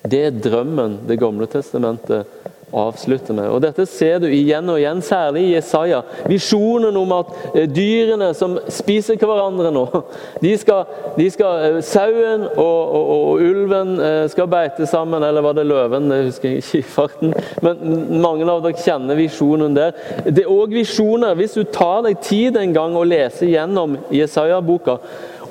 Det 0.05 0.21
er 0.21 0.35
drømmen 0.37 0.99
Det 1.09 1.21
gamle 1.23 1.47
testamentet 1.49 2.27
avslutter 2.75 3.37
med. 3.37 3.49
Og 3.51 3.63
Dette 3.65 3.87
ser 3.89 4.21
du 4.23 4.29
igjen 4.29 4.69
og 4.71 4.79
igjen, 4.81 5.03
særlig 5.05 5.47
i 5.47 5.53
Jesaja. 5.55 6.03
Visjonen 6.31 6.97
om 6.99 7.15
at 7.17 7.33
eh, 7.55 7.69
dyrene 7.71 8.33
som 8.37 8.57
spiser 8.73 9.19
hverandre 9.21 9.71
nå 9.75 9.85
de 10.45 10.55
skal, 10.61 10.91
de 11.19 11.29
skal 11.33 11.65
eh, 11.69 11.81
Sauen 11.87 12.47
og, 12.49 12.59
og, 12.61 13.13
og, 13.15 13.45
ulven 13.45 13.95
eh, 14.03 14.25
skal 14.33 14.51
beite 14.51 14.89
sammen, 14.91 15.23
eller 15.23 15.45
var 15.45 15.59
det 15.59 15.67
løven? 15.69 16.11
Det 16.11 16.23
husker 16.29 16.51
jeg 16.51 16.65
ikke 16.65 16.81
i 16.81 16.89
farten. 16.97 17.37
Men 17.65 18.21
mange 18.25 18.49
av 18.51 18.65
dere 18.65 18.81
kjenner 18.81 19.19
visjonen 19.19 19.77
der. 19.77 19.95
Det 20.27 20.45
er 20.45 20.53
òg 20.53 20.75
visjoner, 20.75 21.37
hvis 21.39 21.57
du 21.59 21.65
tar 21.69 22.05
deg 22.07 22.21
tid 22.25 22.59
en 22.61 22.75
gang 22.75 22.99
og 22.99 23.09
leser 23.11 23.51
gjennom 23.51 23.99
Jesaja-boka, 24.15 24.99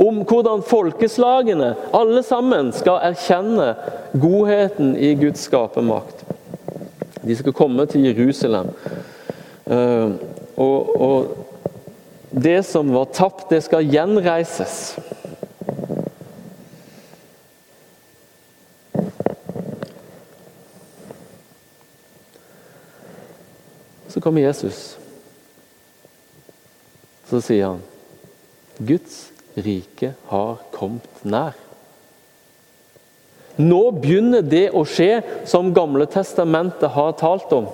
om 0.02 0.24
hvordan 0.26 0.64
folkeslagene, 0.66 1.74
alle 1.94 2.24
sammen, 2.26 2.72
skal 2.74 3.02
erkjenne 3.12 3.74
godheten 4.18 4.96
i 4.98 5.14
Guds 5.20 5.46
skapermakt. 5.48 6.24
De 7.24 7.36
skal 7.36 7.56
komme 7.56 7.86
til 7.88 8.04
Jerusalem. 8.10 8.74
Eh, 9.66 10.10
og, 10.60 11.02
og 11.02 11.38
det 12.30 12.66
som 12.68 12.92
var 12.94 13.12
tapt, 13.16 13.48
det 13.50 13.62
skal 13.64 13.88
gjenreises. 13.88 14.98
Så 24.08 24.22
kommer 24.22 24.44
Jesus. 24.44 24.98
Så 27.30 27.40
sier 27.42 27.72
han 27.72 27.82
Guds 28.84 29.32
rike 29.56 30.14
har 30.30 30.58
kommet 30.74 31.24
nær. 31.26 31.63
Nå 33.62 33.82
begynner 34.02 34.42
det 34.42 34.72
å 34.74 34.82
skje 34.88 35.22
som 35.50 35.74
Gamle 35.76 36.08
testamentet 36.10 36.90
har 36.96 37.16
talt 37.20 37.52
om. 37.54 37.68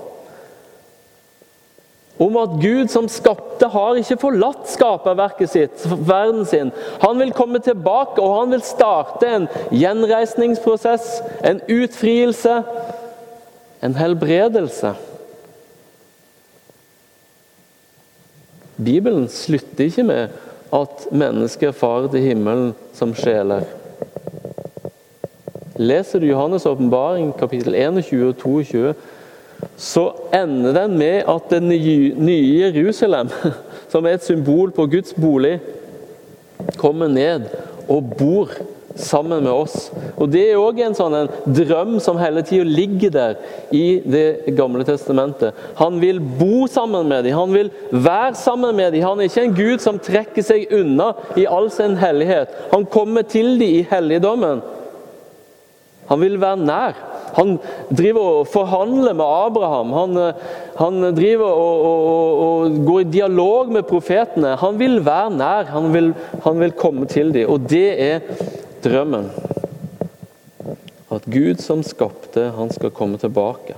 Om 2.19 2.35
at 2.35 2.57
Gud 2.59 2.89
som 2.91 3.07
skapte, 3.07 3.69
har 3.71 3.95
ikke 3.95 4.17
forlatt 4.19 4.67
skaperverket 4.67 5.51
sitt, 5.53 5.85
verden 5.87 6.43
sin. 6.47 6.73
Han 6.99 7.21
vil 7.21 7.31
komme 7.35 7.61
tilbake, 7.63 8.19
og 8.19 8.41
han 8.41 8.51
vil 8.51 8.63
starte 8.67 9.27
en 9.27 9.47
gjenreisningsprosess, 9.71 11.21
en 11.47 11.61
utfrielse, 11.71 12.57
en 13.79 13.95
helbredelse. 13.95 14.91
Bibelen 18.75 19.31
slutter 19.31 19.87
ikke 19.87 20.07
med 20.11 20.39
at 20.75 21.07
mennesker 21.11 21.71
farer 21.71 22.11
til 22.11 22.27
himmelen 22.33 22.73
som 22.95 23.15
sjeler. 23.15 23.78
Leser 25.79 26.19
du 26.19 26.27
Johannes' 26.27 26.67
åpenbaring 26.67 27.31
kapittel 27.39 27.75
21 27.75 28.25
og 28.27 28.37
22, 28.41 28.93
så 29.79 30.09
ender 30.35 30.73
den 30.75 30.97
med 30.99 31.27
at 31.27 31.45
det 31.51 31.61
nye 31.63 32.71
Jerusalem, 32.75 33.29
som 33.91 34.05
er 34.05 34.17
et 34.17 34.25
symbol 34.25 34.73
på 34.75 34.89
Guds 34.91 35.13
bolig, 35.15 35.59
kommer 36.75 37.07
ned 37.07 37.47
og 37.87 38.11
bor 38.19 38.51
sammen 38.99 39.43
med 39.43 39.51
oss. 39.51 39.87
Og 40.17 40.27
Det 40.31 40.41
er 40.49 40.59
òg 40.59 40.81
en 40.83 40.97
sånn 40.97 41.15
en 41.15 41.29
drøm 41.55 41.93
som 42.03 42.19
hele 42.19 42.43
tida 42.43 42.65
ligger 42.67 43.13
der 43.13 43.37
i 43.71 44.01
Det 44.03 44.51
gamle 44.57 44.83
testamentet. 44.83 45.55
Han 45.79 46.01
vil 46.01 46.19
bo 46.19 46.67
sammen 46.67 47.07
med 47.07 47.23
dem, 47.23 47.37
han 47.37 47.53
vil 47.55 47.71
være 47.91 48.35
sammen 48.35 48.75
med 48.75 48.91
dem. 48.91 49.05
Han 49.07 49.19
er 49.19 49.31
ikke 49.31 49.45
en 49.47 49.55
gud 49.55 49.79
som 49.79 49.99
trekker 49.99 50.43
seg 50.43 50.75
unna 50.75 51.13
i 51.39 51.47
all 51.47 51.71
sin 51.71 51.95
hellighet. 51.95 52.51
Han 52.73 52.83
kommer 52.85 53.23
til 53.23 53.55
dem 53.55 53.79
i 53.79 53.87
helligdommen. 53.87 54.59
Han 56.09 56.21
vil 56.23 56.39
være 56.41 56.57
nær. 56.65 56.97
Han 57.37 57.57
driver 57.93 58.39
og 58.39 58.47
forhandler 58.49 59.13
med 59.13 59.25
Abraham. 59.25 59.91
Han, 59.93 60.21
han 60.79 61.15
driver 61.15 61.49
og, 61.49 61.83
og, 61.89 62.39
og, 62.45 62.79
går 62.87 63.03
i 63.03 63.11
dialog 63.13 63.71
med 63.75 63.85
profetene. 63.89 64.55
Han 64.57 64.79
vil 64.79 64.99
være 65.05 65.35
nær, 65.37 65.69
han 65.73 65.93
vil, 65.93 66.13
han 66.45 66.59
vil 66.63 66.73
komme 66.73 67.05
til 67.09 67.33
dem. 67.35 67.49
Og 67.49 67.69
det 67.69 67.87
er 68.01 68.25
drømmen. 68.83 69.29
At 71.09 71.25
Gud 71.29 71.61
som 71.61 71.83
skapte, 71.85 72.49
han 72.57 72.73
skal 72.73 72.93
komme 72.93 73.21
tilbake. 73.21 73.77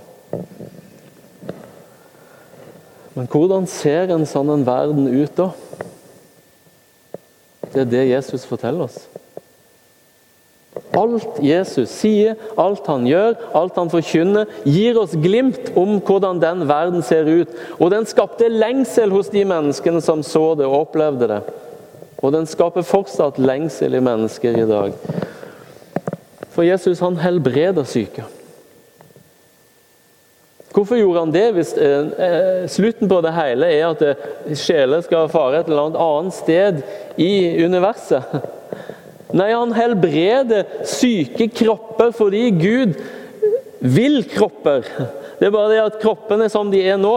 Men 3.14 3.28
hvordan 3.28 3.68
ser 3.68 4.12
en 4.14 4.24
sånn 4.28 4.52
en 4.54 4.68
verden 4.68 5.10
ut 5.12 5.36
da? 5.36 5.52
Det 7.72 7.84
er 7.84 7.92
det 7.92 8.06
Jesus 8.10 8.48
forteller 8.48 8.88
oss. 8.88 9.04
Alt 10.96 11.40
Jesus 11.44 11.92
sier, 11.92 12.38
alt 12.60 12.86
han 12.88 13.04
gjør, 13.08 13.36
alt 13.56 13.76
han 13.80 13.92
forkynner, 13.92 14.48
gir 14.64 15.00
oss 15.00 15.16
glimt 15.20 15.72
om 15.76 15.98
hvordan 16.00 16.40
den 16.40 16.64
verden 16.68 17.04
ser 17.04 17.28
ut. 17.28 17.52
Og 17.80 17.92
den 17.92 18.08
skapte 18.08 18.48
lengsel 18.52 19.12
hos 19.12 19.32
de 19.32 19.44
menneskene 19.48 20.00
som 20.04 20.24
så 20.24 20.54
det 20.60 20.68
og 20.68 20.86
opplevde 20.86 21.28
det. 21.32 21.42
Og 22.22 22.32
den 22.36 22.48
skaper 22.48 22.88
fortsatt 22.88 23.40
lengsel 23.42 23.98
i 23.98 24.04
mennesker 24.04 24.62
i 24.62 24.68
dag. 24.70 24.96
For 26.52 26.68
Jesus 26.68 27.02
han 27.04 27.20
helbreder 27.20 27.88
syke. 27.88 28.24
Hvorfor 30.72 30.96
gjorde 30.96 31.26
han 31.26 31.34
det 31.34 31.48
hvis 31.52 31.74
eh, 31.76 32.12
eh 32.16 32.70
slutten 32.72 33.10
på 33.12 33.20
det 33.26 33.34
hele 33.36 33.68
er 33.76 33.90
at 33.90 34.04
eh, 34.08 34.56
sjeler 34.56 35.04
skal 35.04 35.28
fare 35.32 35.60
et 35.60 35.68
eller 35.68 35.98
annet 36.00 36.36
sted 36.36 36.80
i 37.20 37.60
universet? 37.66 38.24
Nei, 39.38 39.52
han 39.54 39.74
helbreder 39.76 40.68
syke 40.88 41.48
kropper 41.56 42.12
fordi 42.16 42.50
Gud 42.60 42.98
vil 43.82 44.22
kropper. 44.30 44.86
Det 45.40 45.48
er 45.48 45.54
bare 45.56 45.72
det 45.72 45.80
at 45.82 46.00
kroppene 46.02 46.46
som 46.54 46.70
de 46.70 46.84
er 46.86 47.00
nå, 47.02 47.16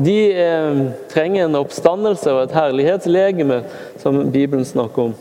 de 0.00 0.16
eh, 0.34 0.80
trenger 1.12 1.46
en 1.46 1.58
oppstandelse 1.60 2.32
og 2.34 2.42
et 2.48 2.54
herlighetslegeme, 2.56 3.60
som 4.02 4.24
Bibelen 4.32 4.66
snakker 4.66 5.10
om. 5.10 5.14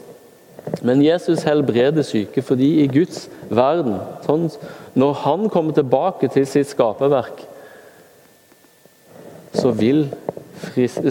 Men 0.85 1.03
Jesus 1.03 1.43
helbreder 1.45 2.05
syke 2.05 2.41
fordi 2.45 2.71
i 2.83 2.87
Guds 2.89 3.27
verden, 3.49 3.99
sånn, 4.25 4.47
når 4.97 5.21
han 5.25 5.45
kommer 5.53 5.77
tilbake 5.77 6.29
til 6.33 6.47
sitt 6.49 6.71
skaperverk, 6.71 7.43
så 9.53 9.71
vil 9.77 10.07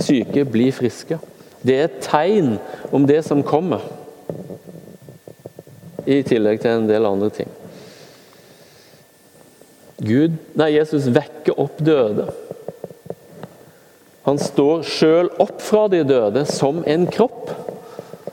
syke 0.02 0.44
bli 0.46 0.68
friske. 0.74 1.18
Det 1.62 1.74
er 1.74 1.86
et 1.88 2.02
tegn 2.02 2.56
om 2.94 3.06
det 3.06 3.22
som 3.26 3.42
kommer, 3.46 3.82
i 6.08 6.22
tillegg 6.26 6.62
til 6.62 6.72
en 6.72 6.88
del 6.88 7.06
andre 7.08 7.30
ting. 7.34 7.50
Gud, 9.98 10.36
nei, 10.56 10.72
Jesus 10.76 11.08
vekker 11.10 11.58
opp 11.58 11.80
døde. 11.82 12.28
Han 14.28 14.38
står 14.40 14.84
sjøl 14.86 15.30
opp 15.40 15.62
fra 15.64 15.86
de 15.90 16.04
døde 16.06 16.44
som 16.48 16.84
en 16.86 17.06
kropp. 17.10 17.50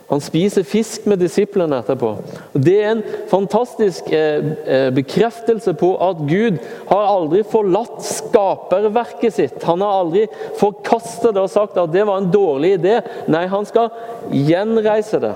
Han 0.05 0.21
spiser 0.21 0.67
fisk 0.67 1.07
med 1.09 1.17
disiplene 1.23 1.79
etterpå. 1.81 2.11
Det 2.53 2.75
er 2.77 2.91
en 2.91 3.01
fantastisk 3.31 4.11
eh, 4.13 4.51
eh, 4.69 4.89
bekreftelse 4.93 5.73
på 5.79 5.95
at 6.05 6.21
Gud 6.29 6.59
har 6.91 7.09
aldri 7.09 7.41
forlatt 7.49 8.03
skaperverket 8.05 9.33
sitt. 9.39 9.57
Han 9.65 9.81
har 9.81 10.03
aldri 10.03 10.27
forkastet 10.59 11.33
det 11.33 11.41
og 11.41 11.49
sagt 11.51 11.81
at 11.81 11.95
det 11.95 12.05
var 12.05 12.21
en 12.21 12.29
dårlig 12.31 12.75
idé. 12.77 12.99
Nei, 13.31 13.47
han 13.49 13.65
skal 13.65 13.89
gjenreise 14.29 15.23
det. 15.23 15.33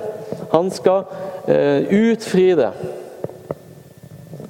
Han 0.49 0.71
skal 0.73 1.03
eh, 1.47 1.85
utfri 1.93 2.51
det. 2.57 2.71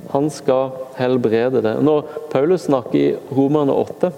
Han 0.10 0.30
skal 0.34 0.72
helbrede 0.98 1.62
det. 1.62 1.76
Når 1.86 2.02
Paulus 2.32 2.66
snakker 2.66 3.00
i 3.00 3.16
Romerne 3.36 3.76
8 3.76 4.12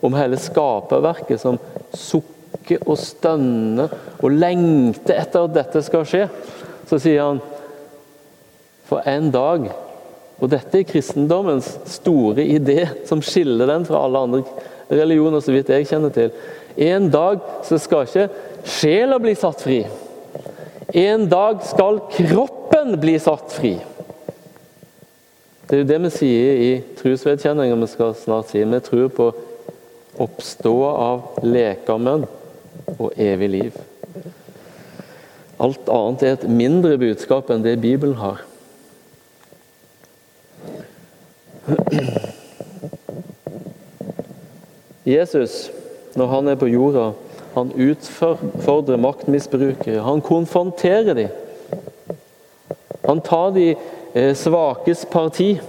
om 0.00 0.14
hele 0.16 0.38
skaperverket 0.40 1.42
som 1.42 1.58
sukker 1.92 2.86
og 2.86 2.96
stønner 3.00 3.90
og 4.20 4.32
lengter 4.32 5.18
etter 5.20 5.48
at 5.48 5.56
dette 5.56 5.82
skal 5.84 6.06
skje, 6.08 6.22
så 6.88 7.00
sier 7.02 7.26
han 7.26 7.42
for 8.88 9.06
en 9.06 9.30
dag 9.30 9.70
Og 10.40 10.48
dette 10.48 10.78
er 10.78 10.86
kristendommens 10.88 11.66
store 11.84 12.40
idé, 12.48 12.86
som 13.04 13.20
skiller 13.20 13.68
den 13.68 13.82
fra 13.84 13.98
alle 14.06 14.22
andre 14.24 14.38
religioner, 14.88 15.42
så 15.44 15.52
vidt 15.52 15.68
jeg 15.68 15.84
kjenner 15.90 16.14
til. 16.14 16.30
En 16.76 17.10
dag 17.10 17.40
så 17.66 17.78
skal 17.80 18.06
ikke 18.06 18.28
sjela 18.64 19.18
bli 19.22 19.34
satt 19.38 19.62
fri. 19.64 19.82
En 20.94 21.28
dag 21.30 21.62
skal 21.66 22.00
kroppen 22.12 22.96
bli 23.00 23.16
satt 23.22 23.52
fri. 23.54 23.76
Det 25.66 25.76
er 25.76 25.82
jo 25.84 25.86
det 25.86 26.00
vi 26.02 26.10
sier 26.10 26.60
i 26.64 26.70
trosvedkjenninga 26.98 27.78
vi 27.78 27.88
skal 27.92 28.14
snart 28.18 28.50
si. 28.50 28.64
Vi 28.66 28.80
tror 28.82 29.08
på 29.14 29.30
oppståa 30.20 30.90
av 30.98 31.44
lekemenn 31.46 32.26
og 32.96 33.12
evig 33.14 33.50
liv. 33.54 33.78
Alt 35.60 35.90
annet 35.92 36.24
er 36.24 36.38
et 36.38 36.48
mindre 36.48 36.96
budskap 36.98 37.52
enn 37.52 37.62
det 37.62 37.76
Bibelen 37.82 38.16
har. 38.18 38.42
Jesus, 45.06 45.70
når 46.18 46.32
han 46.34 46.48
er 46.48 46.58
på 46.60 46.68
jorda, 46.70 47.10
han 47.54 47.72
utfordrer 47.74 49.00
maktmisbrukere. 49.00 50.02
Han 50.06 50.22
konfronterer 50.22 51.14
dem. 51.14 52.18
Han 53.06 53.20
tar 53.26 53.50
de 53.54 53.74
Eh, 54.14 54.34
svakes 54.34 55.04
parti. 55.04 55.60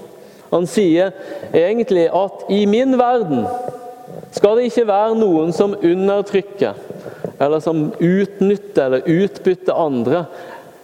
Han 0.49 0.65
sier 0.67 1.11
egentlig 1.53 2.07
at 2.09 2.47
i 2.49 2.63
min 2.65 2.97
verden 2.99 3.45
skal 4.33 4.57
det 4.57 4.71
ikke 4.71 4.87
være 4.89 5.19
noen 5.19 5.53
som 5.53 5.75
undertrykker, 5.77 6.79
eller 7.37 7.61
som 7.61 7.91
utnytter 7.99 8.87
eller 8.87 9.05
utbytter 9.05 9.77
andre. 9.77 10.25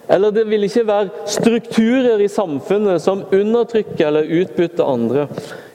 Eller 0.08 0.32
det 0.32 0.46
vil 0.48 0.68
ikke 0.68 0.86
være 0.88 1.26
strukturer 1.28 2.22
i 2.24 2.30
samfunnet 2.32 3.02
som 3.04 3.26
undertrykker 3.34 4.08
eller 4.08 4.30
utbytter 4.44 4.88
andre. 4.88 5.26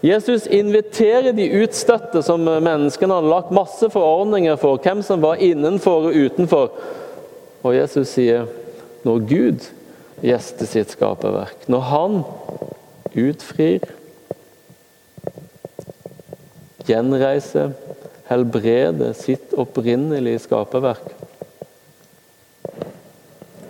Jesus 0.03 0.49
inviterer 0.51 1.31
de 1.33 1.45
utstøtte, 1.63 2.25
som 2.27 2.43
menneskene 2.43 3.21
hadde 3.21 3.31
lagt 3.31 3.55
masse 3.55 3.87
forordninger 3.93 4.57
for, 4.59 4.81
hvem 4.83 5.03
som 5.07 5.23
var 5.23 5.39
innenfor 5.39 6.09
og 6.09 6.17
utenfor. 6.19 6.73
Og 7.63 7.77
Jesus 7.77 8.11
sier 8.17 8.49
når 9.07 9.23
Gud 9.31 9.69
gjester 10.23 10.67
sitt 10.67 10.97
skaperverk. 10.97 11.69
Når 11.71 11.87
han 11.87 12.19
utfrir, 13.15 13.87
gjenreiser, 16.83 17.77
helbreder 18.27 19.15
sitt 19.15 19.55
opprinnelige 19.55 20.43
skaperverk, 20.49 21.13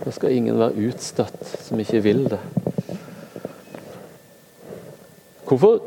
da 0.03 0.11
skal 0.17 0.33
ingen 0.33 0.57
være 0.59 0.89
utstøtt 0.89 1.45
som 1.69 1.81
ikke 1.85 2.01
vil 2.09 2.25
det. 2.33 2.41
Hvorfor 5.45 5.83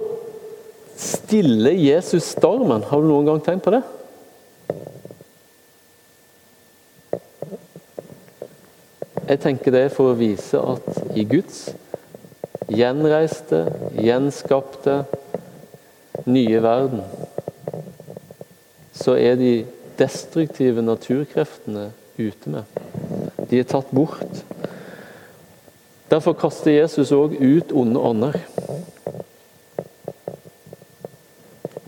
stiller 0.98 1.76
Jesus 1.76 2.32
stormen? 2.36 2.84
Har 2.88 3.02
du 3.02 3.10
noen 3.10 3.28
gang 3.28 3.42
tenkt 3.44 3.66
på 3.66 3.74
det? 3.76 3.84
Jeg 9.26 9.42
tenker 9.42 9.74
det 9.74 9.88
for 9.96 10.12
å 10.12 10.18
vise 10.20 10.60
at 10.62 11.18
i 11.18 11.24
Guds 11.26 11.72
gjenreiste, 12.70 13.64
gjenskapte, 13.98 15.04
nye 16.26 16.62
verden, 16.62 17.02
så 18.96 19.18
er 19.20 19.38
de 19.38 19.54
destruktive 20.00 20.82
naturkreftene 20.86 21.90
ute 22.18 22.54
med. 22.54 22.78
De 23.50 23.60
er 23.60 23.68
tatt 23.70 23.92
bort. 23.94 24.44
Derfor 26.10 26.38
kaster 26.38 26.74
Jesus 26.74 27.14
òg 27.14 27.36
ut 27.42 27.74
onde 27.76 28.02
ånder. 28.02 28.40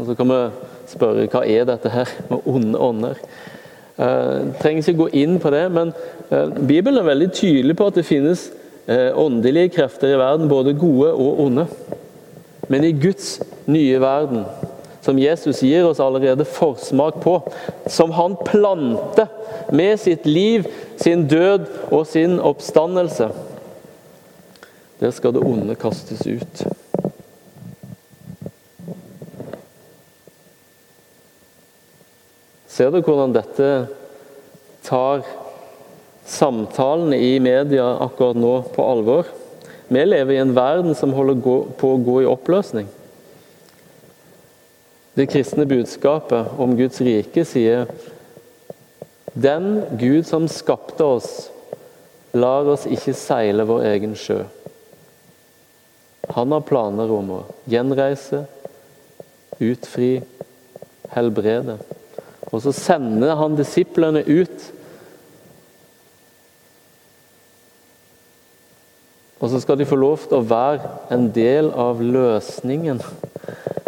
Og 0.07 0.13
Så 0.13 0.15
kan 0.15 0.31
vi 0.31 0.41
spørre 0.87 1.27
hva 1.27 1.43
er 1.43 1.67
dette 1.67 1.91
her 1.91 2.11
med 2.29 2.47
onde 2.47 2.79
ånder? 2.79 3.23
Eh, 3.97 4.53
trenger 4.61 4.85
ikke 4.85 5.01
gå 5.03 5.09
inn 5.19 5.39
på 5.41 5.51
det, 5.51 5.65
men 5.73 5.91
Eh, 6.29 6.47
Bibelen 6.67 6.99
er 6.99 7.07
veldig 7.07 7.29
tydelig 7.31 7.75
på 7.79 7.87
at 7.87 7.99
det 7.99 8.07
finnes 8.07 8.49
eh, 8.87 9.15
åndelige 9.15 9.71
krefter 9.77 10.11
i 10.11 10.19
verden, 10.19 10.49
både 10.51 10.75
gode 10.75 11.13
og 11.13 11.43
onde. 11.45 11.67
Men 12.67 12.83
i 12.83 12.91
Guds 12.91 13.37
nye 13.65 14.01
verden, 14.01 14.43
som 15.01 15.19
Jesus 15.19 15.61
gir 15.63 15.87
oss 15.87 16.01
allerede 16.03 16.45
forsmak 16.45 17.21
på, 17.23 17.37
som 17.87 18.11
han 18.11 18.35
planter 18.43 19.31
med 19.71 19.95
sitt 20.03 20.27
liv, 20.27 20.67
sin 20.99 21.27
død 21.31 21.69
og 21.91 22.07
sin 22.07 22.39
oppstandelse, 22.43 23.29
der 24.99 25.13
skal 25.15 25.35
det 25.35 25.45
onde 25.45 25.77
kastes 25.79 26.27
ut. 26.27 26.67
Ser 32.77 32.91
du 32.93 32.99
hvordan 33.01 33.31
dette 33.33 33.67
tar 34.85 35.23
samtalen 36.29 37.15
i 37.15 37.39
media 37.41 37.87
akkurat 38.05 38.37
nå 38.37 38.51
på 38.75 38.85
alvor? 38.85 39.31
Vi 39.87 40.03
lever 40.05 40.35
i 40.35 40.41
en 40.43 40.53
verden 40.53 40.93
som 40.99 41.15
holder 41.17 41.41
på 41.79 41.89
å 41.89 42.03
gå 42.05 42.19
i 42.21 42.29
oppløsning. 42.29 42.85
Det 45.17 45.25
kristne 45.31 45.65
budskapet 45.65 46.53
om 46.61 46.77
Guds 46.77 47.01
rike 47.01 47.47
sier 47.49 47.89
den 49.33 49.81
Gud 49.97 50.29
som 50.29 50.45
skapte 50.45 51.01
oss, 51.17 51.31
lar 52.37 52.69
oss 52.69 52.85
ikke 52.85 53.17
seile 53.17 53.65
vår 53.65 53.89
egen 53.95 54.13
sjø. 54.13 54.43
Han 56.37 56.53
har 56.53 56.69
planer 56.69 57.09
om 57.09 57.37
å 57.39 57.43
gjenreise, 57.65 58.45
utfri, 59.57 60.19
helbrede. 61.17 61.81
Og 62.51 62.63
så 62.63 62.71
sender 62.75 63.35
han 63.35 63.57
disiplene 63.57 64.23
ut. 64.23 64.67
Og 69.37 69.51
så 69.51 69.59
skal 69.61 69.77
de 69.77 69.87
få 69.87 69.97
lov 69.99 70.23
til 70.25 70.39
å 70.39 70.47
være 70.47 70.93
en 71.13 71.27
del 71.35 71.69
av 71.77 71.99
løsningen, 72.01 73.01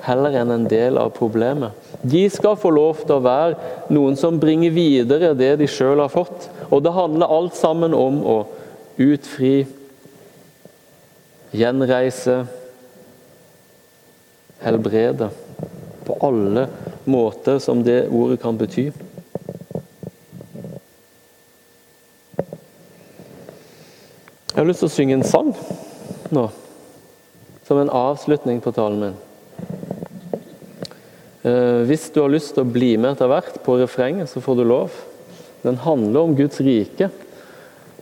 heller 0.06 0.36
enn 0.42 0.54
en 0.54 0.68
del 0.70 1.00
av 1.02 1.14
problemet. 1.16 1.74
De 2.02 2.22
skal 2.32 2.60
få 2.60 2.72
lov 2.72 3.02
til 3.02 3.16
å 3.18 3.24
være 3.24 3.90
noen 3.96 4.16
som 4.20 4.38
bringer 4.40 4.76
videre 4.76 5.34
det 5.38 5.56
de 5.60 5.68
sjøl 5.68 6.04
har 6.04 6.14
fått. 6.14 6.48
Og 6.70 6.84
det 6.86 6.94
handler 6.96 7.34
alt 7.34 7.58
sammen 7.58 7.96
om 7.98 8.22
å 8.22 8.38
utfri, 9.00 9.64
gjenreise, 11.56 12.44
helbrede. 14.62 15.32
På 16.06 16.18
alle 16.26 16.68
måter 16.68 16.89
som 17.60 17.84
det 17.84 18.10
ordet 18.10 18.42
kan 18.42 18.58
bety. 18.58 18.92
Jeg 24.50 24.66
har 24.66 24.68
lyst 24.68 24.82
til 24.84 24.90
å 24.90 24.92
synge 24.92 25.16
en 25.16 25.24
sang 25.24 25.54
nå, 26.36 26.50
som 27.64 27.80
en 27.80 27.92
avslutning 27.96 28.60
på 28.60 28.74
talen 28.76 29.00
min. 29.00 29.18
Eh, 31.48 31.86
hvis 31.88 32.10
du 32.12 32.20
har 32.20 32.34
lyst 32.34 32.58
til 32.58 32.66
å 32.66 32.72
bli 32.74 32.98
med 33.00 33.14
etter 33.14 33.30
hvert 33.32 33.62
på 33.64 33.78
refrenget, 33.80 34.28
så 34.28 34.44
får 34.44 34.60
du 34.60 34.66
lov. 34.68 34.98
Den 35.64 35.80
handler 35.80 36.26
om 36.26 36.36
Guds 36.36 36.60
rike, 36.60 37.08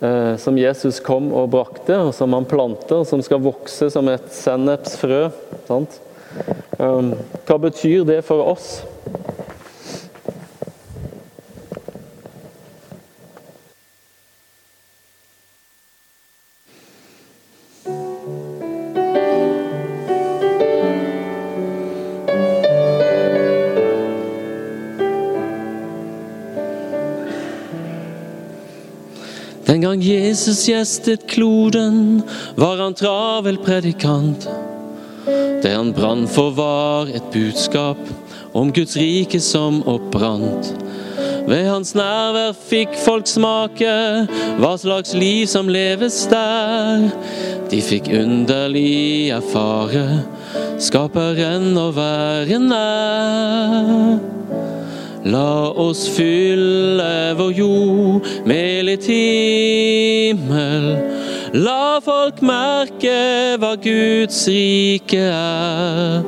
eh, 0.02 0.34
som 0.42 0.58
Jesus 0.58 1.00
kom 1.00 1.30
og 1.30 1.52
brakte, 1.54 2.00
og 2.08 2.14
som 2.18 2.34
han 2.34 2.50
planter, 2.50 3.04
og 3.04 3.08
som 3.08 3.22
skal 3.22 3.44
vokse 3.44 3.92
som 3.94 4.10
et 4.10 4.26
sennepsfrø. 4.34 5.28
Sant? 5.70 6.00
Um, 6.80 7.14
hva 7.48 7.58
betyr 7.58 8.04
det 8.06 8.22
for 8.26 8.44
oss? 8.54 8.84
Den 29.68 29.82
gang 29.82 30.02
Jesus 30.02 30.64
gjestet 30.68 31.28
kloden, 31.28 32.22
var 32.56 32.78
han 32.78 32.94
travel 32.94 33.58
predikant. 33.58 34.48
Det 35.62 35.74
han 35.74 35.94
brann 35.94 36.28
for, 36.30 36.52
var 36.54 37.10
et 37.10 37.32
budskap 37.34 38.00
om 38.54 38.72
Guds 38.74 38.98
rike 38.98 39.40
som 39.42 39.82
oppbrant. 39.90 40.74
Ved 41.48 41.66
hans 41.70 41.94
nærvær 41.96 42.54
fikk 42.68 42.96
folk 43.00 43.28
smake 43.30 43.92
hva 44.60 44.74
slags 44.78 45.14
liv 45.16 45.46
som 45.48 45.70
leves 45.72 46.26
der. 46.32 47.08
De 47.72 47.82
fikk 47.84 48.12
underlig 48.14 49.32
erfare 49.36 50.24
skaperen 50.82 51.72
å 51.78 51.90
være 51.96 52.60
nær. 52.62 54.20
La 55.28 55.72
oss 55.76 56.06
fylle 56.16 57.34
vår 57.36 57.56
jord 57.58 58.28
med 58.48 58.86
litt 58.88 59.08
himmel 59.10 60.92
La 61.54 62.00
folk 62.04 62.42
merke 62.44 63.56
hva 63.56 63.76
Guds 63.80 64.42
rike 64.52 65.22
er. 65.32 66.26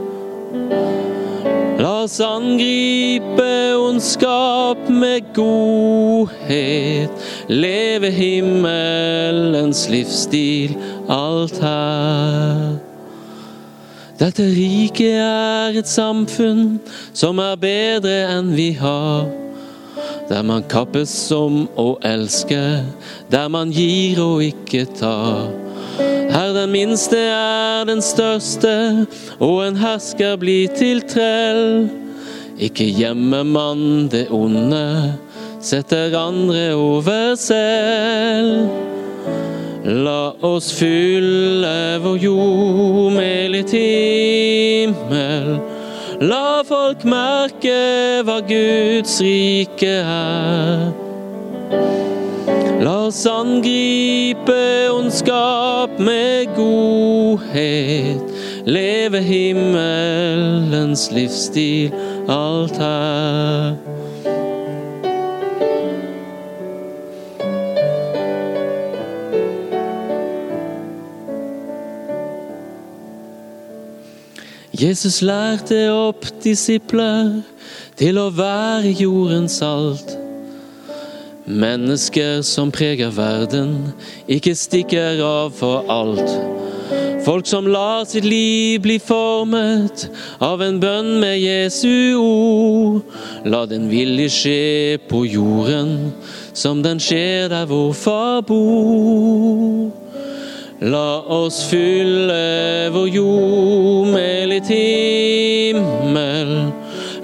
La 1.79 1.91
oss 2.05 2.19
angripe 2.23 3.75
ondskap 3.75 4.87
med 4.87 5.27
godhet. 5.35 7.11
Leve 7.51 8.11
himmelens 8.15 9.89
livsstil, 9.91 10.77
alt 11.11 11.59
her. 11.59 12.79
Dette 14.19 14.47
riket 14.55 15.19
er 15.19 15.75
et 15.79 15.87
samfunn 15.87 16.79
som 17.11 17.43
er 17.43 17.59
bedre 17.59 18.23
enn 18.37 18.55
vi 18.55 18.71
har 18.79 19.27
der 20.29 20.43
man 20.45 20.63
kappes 20.69 21.13
om 21.33 21.63
å 21.73 21.95
elske, 22.05 22.61
der 23.33 23.47
man 23.49 23.71
gir 23.73 24.19
og 24.21 24.43
ikke 24.45 24.85
tar. 24.99 25.49
Her 26.29 26.53
den 26.53 26.69
minste 26.69 27.17
er 27.17 27.87
den 27.89 28.01
største, 28.05 29.07
og 29.41 29.63
en 29.65 29.79
hersker 29.81 30.37
blir 30.37 30.69
til 30.77 31.01
trell. 31.09 31.89
Ikke 32.61 32.85
gjemmer 32.85 33.43
man 33.47 34.05
det 34.13 34.27
onde, 34.29 35.17
setter 35.65 36.13
andre 36.19 36.75
over 36.77 37.33
selv. 37.39 38.69
La 39.89 40.35
oss 40.45 40.69
fylle 40.75 41.97
vår 42.03 42.21
jord 42.21 43.13
med 43.15 43.55
litt 43.55 43.73
himmel 43.73 45.55
La 46.19 46.63
folk 46.67 47.05
merke 47.07 48.19
hva 48.27 48.41
Guds 48.43 49.21
rike 49.23 49.87
er. 50.03 50.89
La 52.83 52.95
oss 53.05 53.21
angripe 53.23 54.91
ondskap 54.91 55.95
med 55.95 56.51
godhet. 56.57 58.35
Leve 58.67 59.23
himmelens 59.23 61.07
livsstil, 61.15 61.95
alt 62.27 62.75
her. 62.83 63.88
Jesus 74.79 75.17
lærte 75.21 75.75
opp 75.91 76.23
disipler 76.39 77.41
til 77.99 78.15
å 78.15 78.29
være 78.31 78.93
jordens 78.95 79.57
salt. 79.59 80.13
Mennesker 81.43 82.39
som 82.47 82.71
preger 82.71 83.11
verden, 83.11 83.91
ikke 84.31 84.55
stikker 84.55 85.19
av 85.25 85.51
for 85.59 85.83
alt. 85.91 86.31
Folk 87.25 87.49
som 87.49 87.67
lar 87.67 88.07
sitt 88.07 88.23
liv 88.23 88.79
bli 88.85 88.95
formet 89.03 90.05
av 90.39 90.63
en 90.63 90.79
bønn 90.79 91.17
med 91.19 91.35
Jesu 91.41 92.15
ord. 92.15 93.03
La 93.43 93.65
den 93.67 93.89
vilje 93.91 94.31
skje 94.31 94.61
på 95.11 95.25
jorden 95.27 96.13
som 96.55 96.79
den 96.85 97.03
skjer 97.03 97.51
der 97.51 97.67
hvor 97.67 97.91
far 97.91 98.45
bor. 98.47 99.91
La 100.79 101.19
oss 101.27 101.57
fylle 101.67 102.87
vår 102.93 103.07
jord 103.11 104.13
med 104.13 104.45
litt 104.47 104.69
himmel. 104.71 106.53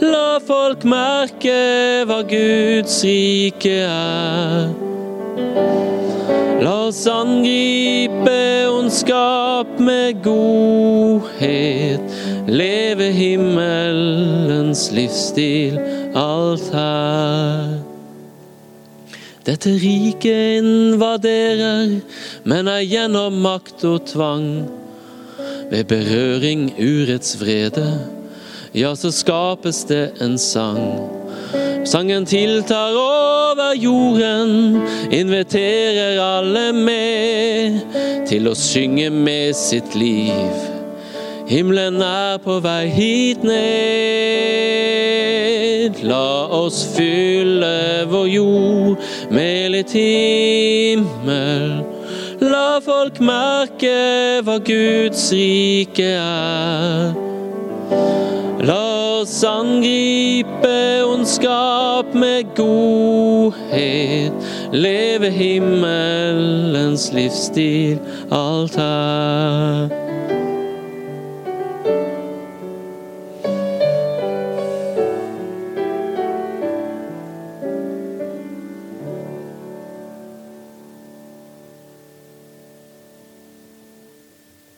La 0.03 0.41
folk 0.43 0.83
merke 0.83 2.03
hva 2.03 2.19
Guds 2.27 2.97
rike 3.07 3.77
er. 3.87 4.75
La 6.65 6.75
oss 6.89 7.05
angripe 7.07 8.35
ondskap 8.73 9.79
med 9.79 10.19
godhet. 10.27 12.03
Leve 12.51 13.07
himmelens 13.15 14.89
livsstil, 14.91 15.79
alt 16.11 16.67
her. 16.75 17.84
Dette 19.45 19.69
riket 19.77 20.63
invaderer, 20.63 21.99
men 22.49 22.67
er 22.67 22.81
gjennom 22.81 23.35
makt 23.43 23.83
og 23.85 24.07
tvang. 24.09 24.47
Ved 25.69 25.83
berøring 25.85 26.71
urets 26.81 27.35
vrede, 27.37 27.85
ja, 28.73 28.95
så 28.97 29.11
skapes 29.13 29.83
det 29.85 30.17
en 30.21 30.37
sang. 30.41 30.81
Sangen 31.85 32.25
tiltar 32.25 32.97
over 32.97 33.77
jorden, 33.77 34.81
inviterer 35.13 36.17
alle 36.21 36.73
med 36.73 37.79
til 38.25 38.49
å 38.49 38.55
synge 38.57 39.11
med 39.13 39.53
sitt 39.53 39.93
liv. 39.93 40.73
Himmelen 41.45 42.01
er 42.01 42.41
på 42.41 42.57
vei 42.65 42.89
hit 42.89 43.43
ned. 43.45 44.65
La 46.05 46.47
oss 46.53 46.81
fylle 46.95 48.05
vår 48.09 48.27
jord 48.29 48.97
himmel. 49.95 51.83
La 52.41 52.79
folk 52.79 53.19
merke 53.19 54.41
hva 54.43 54.57
Guds 54.59 55.31
rike 55.31 56.03
er. 56.03 57.13
La 58.65 59.19
oss 59.21 59.43
angripe 59.43 61.03
ondskap 61.05 62.13
med 62.13 62.55
godhet. 62.55 64.33
Leve 64.71 65.29
himmelens 65.29 67.11
livsstil 67.13 67.99
alt 68.31 68.75
her. 68.75 70.04